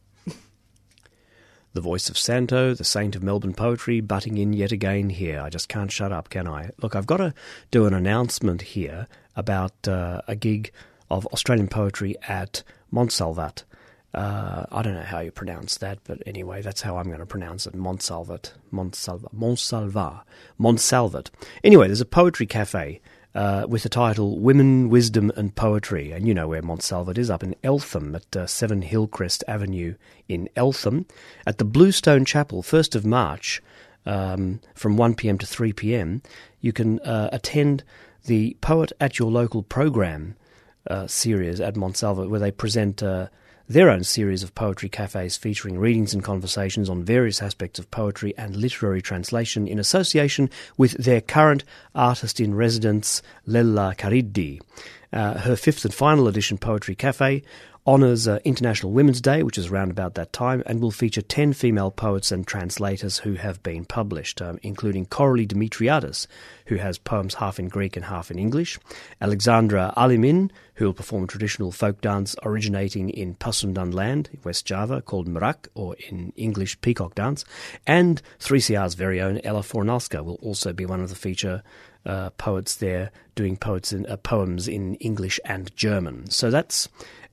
The 1.74 1.80
voice 1.80 2.08
of 2.08 2.18
Santo, 2.18 2.74
the 2.74 2.84
saint 2.84 3.14
of 3.14 3.22
Melbourne 3.22 3.54
poetry, 3.54 4.00
butting 4.00 4.38
in 4.38 4.52
yet 4.52 4.72
again 4.72 5.10
here. 5.10 5.40
I 5.40 5.50
just 5.50 5.68
can't 5.68 5.92
shut 5.92 6.12
up, 6.12 6.30
can 6.30 6.48
I? 6.48 6.70
Look, 6.80 6.96
I've 6.96 7.06
got 7.06 7.18
to 7.18 7.34
do 7.70 7.86
an 7.86 7.94
announcement 7.94 8.62
here 8.62 9.06
about 9.36 9.86
uh, 9.86 10.22
a 10.26 10.34
gig 10.34 10.72
of 11.10 11.26
Australian 11.26 11.68
poetry 11.68 12.16
at 12.26 12.62
Montsalvat. 12.92 13.64
Uh, 14.14 14.64
I 14.72 14.82
don't 14.82 14.94
know 14.94 15.02
how 15.02 15.20
you 15.20 15.30
pronounce 15.30 15.76
that, 15.78 15.98
but 16.04 16.22
anyway, 16.26 16.62
that's 16.62 16.80
how 16.80 16.96
I'm 16.96 17.06
going 17.06 17.18
to 17.18 17.26
pronounce 17.26 17.66
it. 17.66 17.74
Montsalvat, 17.74 18.52
Montsalvat, 18.72 19.34
Montsalvat, 19.34 20.22
Montsalvat. 20.58 21.30
Anyway, 21.62 21.86
there's 21.86 22.00
a 22.00 22.06
poetry 22.06 22.46
cafe 22.46 23.00
uh, 23.34 23.66
with 23.68 23.82
the 23.82 23.88
title 23.88 24.38
Women, 24.38 24.88
Wisdom 24.88 25.30
and 25.36 25.54
Poetry. 25.54 26.12
And 26.12 26.26
you 26.26 26.34
know 26.34 26.48
where 26.48 26.62
Montsalvat 26.62 27.18
is, 27.18 27.30
up 27.30 27.42
in 27.42 27.54
Eltham 27.62 28.14
at 28.14 28.36
uh, 28.36 28.46
7 28.46 28.82
Hillcrest 28.82 29.44
Avenue 29.46 29.94
in 30.28 30.48
Eltham. 30.56 31.06
At 31.46 31.58
the 31.58 31.64
Bluestone 31.64 32.24
Chapel, 32.24 32.62
1st 32.62 32.94
of 32.94 33.04
March, 33.04 33.62
um, 34.06 34.60
from 34.74 34.96
1pm 34.96 35.38
to 35.40 35.46
3pm, 35.46 36.22
you 36.60 36.72
can 36.72 36.98
uh, 37.00 37.28
attend 37.32 37.84
the 38.24 38.56
Poet 38.60 38.92
at 39.00 39.18
Your 39.18 39.30
Local 39.30 39.62
program 39.62 40.34
uh, 40.88 41.06
series 41.06 41.60
at 41.60 41.74
Montsalvat, 41.74 42.28
where 42.28 42.40
they 42.40 42.50
present 42.50 43.02
uh, 43.02 43.28
their 43.68 43.90
own 43.90 44.02
series 44.02 44.42
of 44.42 44.54
poetry 44.54 44.88
cafes 44.88 45.36
featuring 45.36 45.78
readings 45.78 46.14
and 46.14 46.24
conversations 46.24 46.88
on 46.88 47.02
various 47.02 47.42
aspects 47.42 47.78
of 47.78 47.90
poetry 47.90 48.32
and 48.38 48.56
literary 48.56 49.02
translation 49.02 49.68
in 49.68 49.78
association 49.78 50.48
with 50.78 50.92
their 50.92 51.20
current 51.20 51.64
artist 51.94 52.40
in 52.40 52.54
residence, 52.54 53.20
Lella 53.46 53.94
Cariddi. 53.96 54.60
Uh, 55.12 55.34
her 55.38 55.56
fifth 55.56 55.84
and 55.84 55.92
final 55.92 56.28
edition 56.28 56.56
Poetry 56.56 56.94
Cafe 56.94 57.42
honours 57.88 58.28
uh, 58.28 58.38
International 58.44 58.92
Women's 58.92 59.22
Day, 59.22 59.42
which 59.42 59.56
is 59.56 59.68
around 59.68 59.90
about 59.90 60.12
that 60.12 60.30
time, 60.30 60.62
and 60.66 60.78
will 60.82 60.90
feature 60.90 61.22
10 61.22 61.54
female 61.54 61.90
poets 61.90 62.30
and 62.30 62.46
translators 62.46 63.16
who 63.16 63.32
have 63.32 63.62
been 63.62 63.86
published, 63.86 64.42
um, 64.42 64.58
including 64.62 65.06
Koraly 65.06 65.48
Dimitriadis, 65.48 66.26
who 66.66 66.76
has 66.76 66.98
poems 66.98 67.32
half 67.32 67.58
in 67.58 67.68
Greek 67.68 67.96
and 67.96 68.04
half 68.04 68.30
in 68.30 68.38
English, 68.38 68.78
Alexandra 69.22 69.94
Alimin, 69.96 70.50
who 70.74 70.84
will 70.84 70.92
perform 70.92 71.24
a 71.24 71.26
traditional 71.26 71.72
folk 71.72 72.02
dance 72.02 72.36
originating 72.42 73.08
in 73.08 73.34
Pasundan 73.36 73.94
land, 73.94 74.28
West 74.44 74.66
Java, 74.66 75.00
called 75.00 75.26
Merak, 75.26 75.66
or 75.74 75.96
in 76.10 76.34
English, 76.36 76.78
peacock 76.82 77.14
dance, 77.14 77.46
and 77.86 78.20
3CR's 78.38 78.96
very 78.96 79.18
own 79.18 79.40
Ella 79.44 79.62
Fornalska 79.62 80.22
will 80.22 80.38
also 80.42 80.74
be 80.74 80.84
one 80.84 81.00
of 81.00 81.08
the 81.08 81.14
feature 81.14 81.62
uh, 82.04 82.30
poets 82.30 82.76
there 82.76 83.10
doing 83.34 83.56
poets 83.56 83.92
in, 83.92 84.04
uh, 84.06 84.16
poems 84.18 84.68
in 84.68 84.94
English 84.96 85.40
and 85.46 85.74
German. 85.74 86.30
So 86.30 86.50
that's 86.50 86.88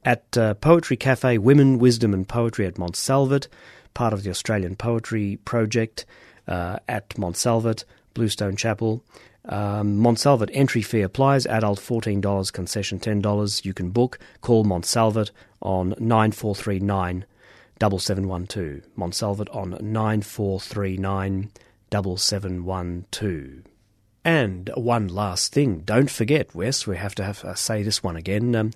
at 0.05 0.37
uh, 0.37 0.53
Poetry 0.53 0.95
Cafe 0.95 1.37
Women, 1.39 1.79
Wisdom 1.79 2.13
and 2.13 2.27
Poetry 2.27 2.65
at 2.67 2.75
Montsalvat, 2.75 3.47
part 3.95 4.13
of 4.13 4.23
the 4.23 4.29
Australian 4.29 4.75
Poetry 4.75 5.39
Project 5.43 6.05
uh, 6.47 6.77
at 6.87 7.09
Montsalvat, 7.09 7.83
Bluestone 8.13 8.55
Chapel. 8.55 9.03
Um, 9.45 9.97
Montsalvat 9.99 10.49
entry 10.53 10.81
fee 10.81 11.01
applies, 11.01 11.45
adult 11.47 11.79
$14, 11.79 12.53
concession 12.53 12.99
$10. 12.99 13.65
You 13.65 13.73
can 13.73 13.89
book, 13.89 14.19
call 14.41 14.63
Montsalvat 14.63 15.31
on 15.61 15.95
9439 15.99 17.25
7712. 17.79 18.87
Montsalvat 18.95 19.53
on 19.55 19.77
9439 19.81 21.51
7712. 21.91 23.63
And 24.23 24.71
one 24.75 25.07
last 25.07 25.53
thing, 25.53 25.81
don't 25.81 26.09
forget, 26.09 26.55
Wes, 26.55 26.87
we 26.87 26.97
have 26.97 27.13
to 27.15 27.23
have, 27.23 27.45
uh, 27.45 27.53
say 27.53 27.83
this 27.83 28.01
one 28.01 28.15
again. 28.15 28.55
Um, 28.55 28.71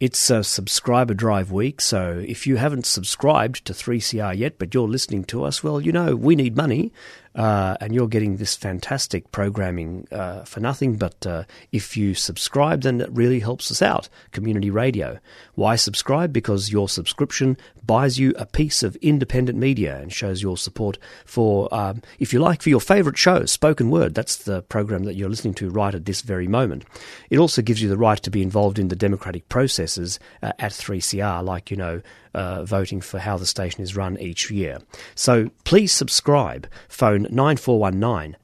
it's 0.00 0.30
a 0.30 0.42
subscriber 0.42 1.14
drive 1.14 1.50
week, 1.52 1.80
so 1.80 2.22
if 2.26 2.46
you 2.46 2.56
haven't 2.56 2.86
subscribed 2.86 3.64
to 3.64 3.72
3CR 3.72 4.36
yet, 4.36 4.58
but 4.58 4.74
you're 4.74 4.88
listening 4.88 5.24
to 5.24 5.44
us, 5.44 5.62
well, 5.62 5.80
you 5.80 5.92
know, 5.92 6.16
we 6.16 6.34
need 6.34 6.56
money 6.56 6.92
uh, 7.34 7.76
and 7.80 7.94
you're 7.94 8.08
getting 8.08 8.36
this 8.36 8.54
fantastic 8.54 9.30
programming 9.32 10.06
uh, 10.12 10.44
for 10.44 10.60
nothing. 10.60 10.96
But 10.96 11.26
uh, 11.26 11.44
if 11.72 11.96
you 11.96 12.14
subscribe, 12.14 12.82
then 12.82 13.00
it 13.00 13.10
really 13.10 13.40
helps 13.40 13.70
us 13.70 13.82
out. 13.82 14.08
Community 14.32 14.70
radio. 14.70 15.18
Why 15.54 15.76
subscribe? 15.76 16.32
Because 16.32 16.70
your 16.70 16.88
subscription 16.88 17.56
buys 17.84 18.18
you 18.18 18.34
a 18.36 18.46
piece 18.46 18.82
of 18.82 18.96
independent 18.96 19.58
media 19.58 19.98
and 19.98 20.12
shows 20.12 20.42
your 20.42 20.56
support 20.56 20.98
for, 21.24 21.72
um, 21.74 22.02
if 22.18 22.32
you 22.32 22.38
like, 22.38 22.62
for 22.62 22.70
your 22.70 22.80
favourite 22.80 23.18
show, 23.18 23.44
Spoken 23.44 23.90
Word. 23.90 24.14
That's 24.14 24.36
the 24.36 24.62
program 24.62 25.04
that 25.04 25.14
you're 25.14 25.28
listening 25.28 25.54
to 25.54 25.70
right 25.70 25.94
at 25.94 26.04
this 26.04 26.22
very 26.22 26.48
moment. 26.48 26.84
It 27.30 27.38
also 27.38 27.62
gives 27.62 27.82
you 27.82 27.88
the 27.88 27.96
right 27.96 28.22
to 28.22 28.30
be 28.30 28.42
involved 28.42 28.78
in 28.78 28.88
the 28.88 28.96
democratic 28.96 29.48
processes 29.48 30.18
uh, 30.42 30.52
at 30.58 30.72
3CR, 30.72 31.44
like, 31.44 31.70
you 31.70 31.76
know, 31.76 32.00
uh, 32.34 32.64
voting 32.64 33.00
for 33.00 33.18
how 33.18 33.38
the 33.38 33.46
station 33.46 33.82
is 33.82 33.96
run 33.96 34.18
each 34.18 34.50
year. 34.50 34.78
So 35.14 35.50
please 35.64 35.92
subscribe. 35.92 36.68
Phone 36.88 37.23
9419 37.30 38.36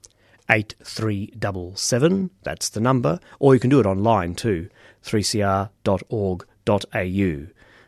8377, 0.49 2.29
that's 2.43 2.69
the 2.69 2.81
number, 2.81 3.19
or 3.39 3.53
you 3.53 3.59
can 3.59 3.69
do 3.69 3.79
it 3.79 3.85
online 3.85 4.35
too, 4.35 4.69
3cr.org.au. 5.03 5.67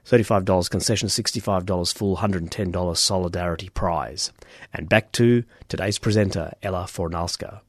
$35 0.05 0.69
concession, 0.69 1.07
$65 1.07 1.93
full, 1.93 2.17
$110 2.17 2.97
solidarity 2.97 3.69
prize. 3.69 4.31
And 4.73 4.89
back 4.89 5.11
to 5.13 5.43
today's 5.69 5.97
presenter, 5.97 6.53
Ella 6.61 6.85
Fornalska. 6.89 7.61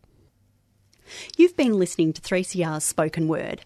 You've 1.36 1.56
been 1.56 1.78
listening 1.78 2.12
to 2.12 2.20
3CR's 2.20 2.84
Spoken 2.84 3.28
Word. 3.28 3.60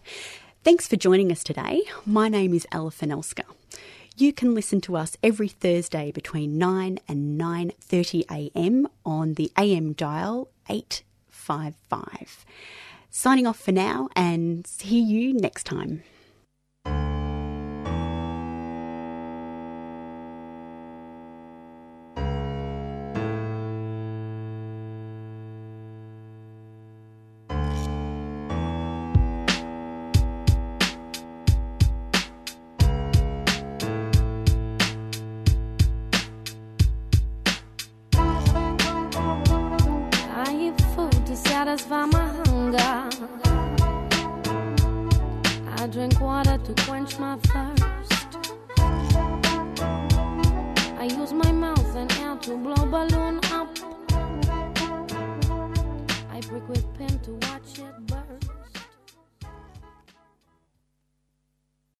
Thanks 0.63 0.87
for 0.87 0.97
joining 0.97 1.31
us 1.31 1.43
today. 1.43 1.81
My 2.05 2.27
name 2.27 2.53
is 2.53 2.67
Ella 2.71 2.91
Fornalska. 2.91 3.45
You 4.19 4.33
can 4.33 4.53
listen 4.53 4.81
to 4.81 4.97
us 4.97 5.15
every 5.23 5.47
Thursday 5.47 6.11
between 6.11 6.57
9 6.57 6.99
and 7.07 7.39
9:30 7.39 8.25
a.m. 8.29 8.85
on 9.05 9.35
the 9.35 9.49
AM 9.57 9.93
dial 9.93 10.49
855. 10.67 12.45
Signing 13.09 13.47
off 13.47 13.57
for 13.57 13.71
now 13.71 14.09
and 14.17 14.67
see 14.67 14.99
you 14.99 15.31
next 15.31 15.63
time. 15.63 16.03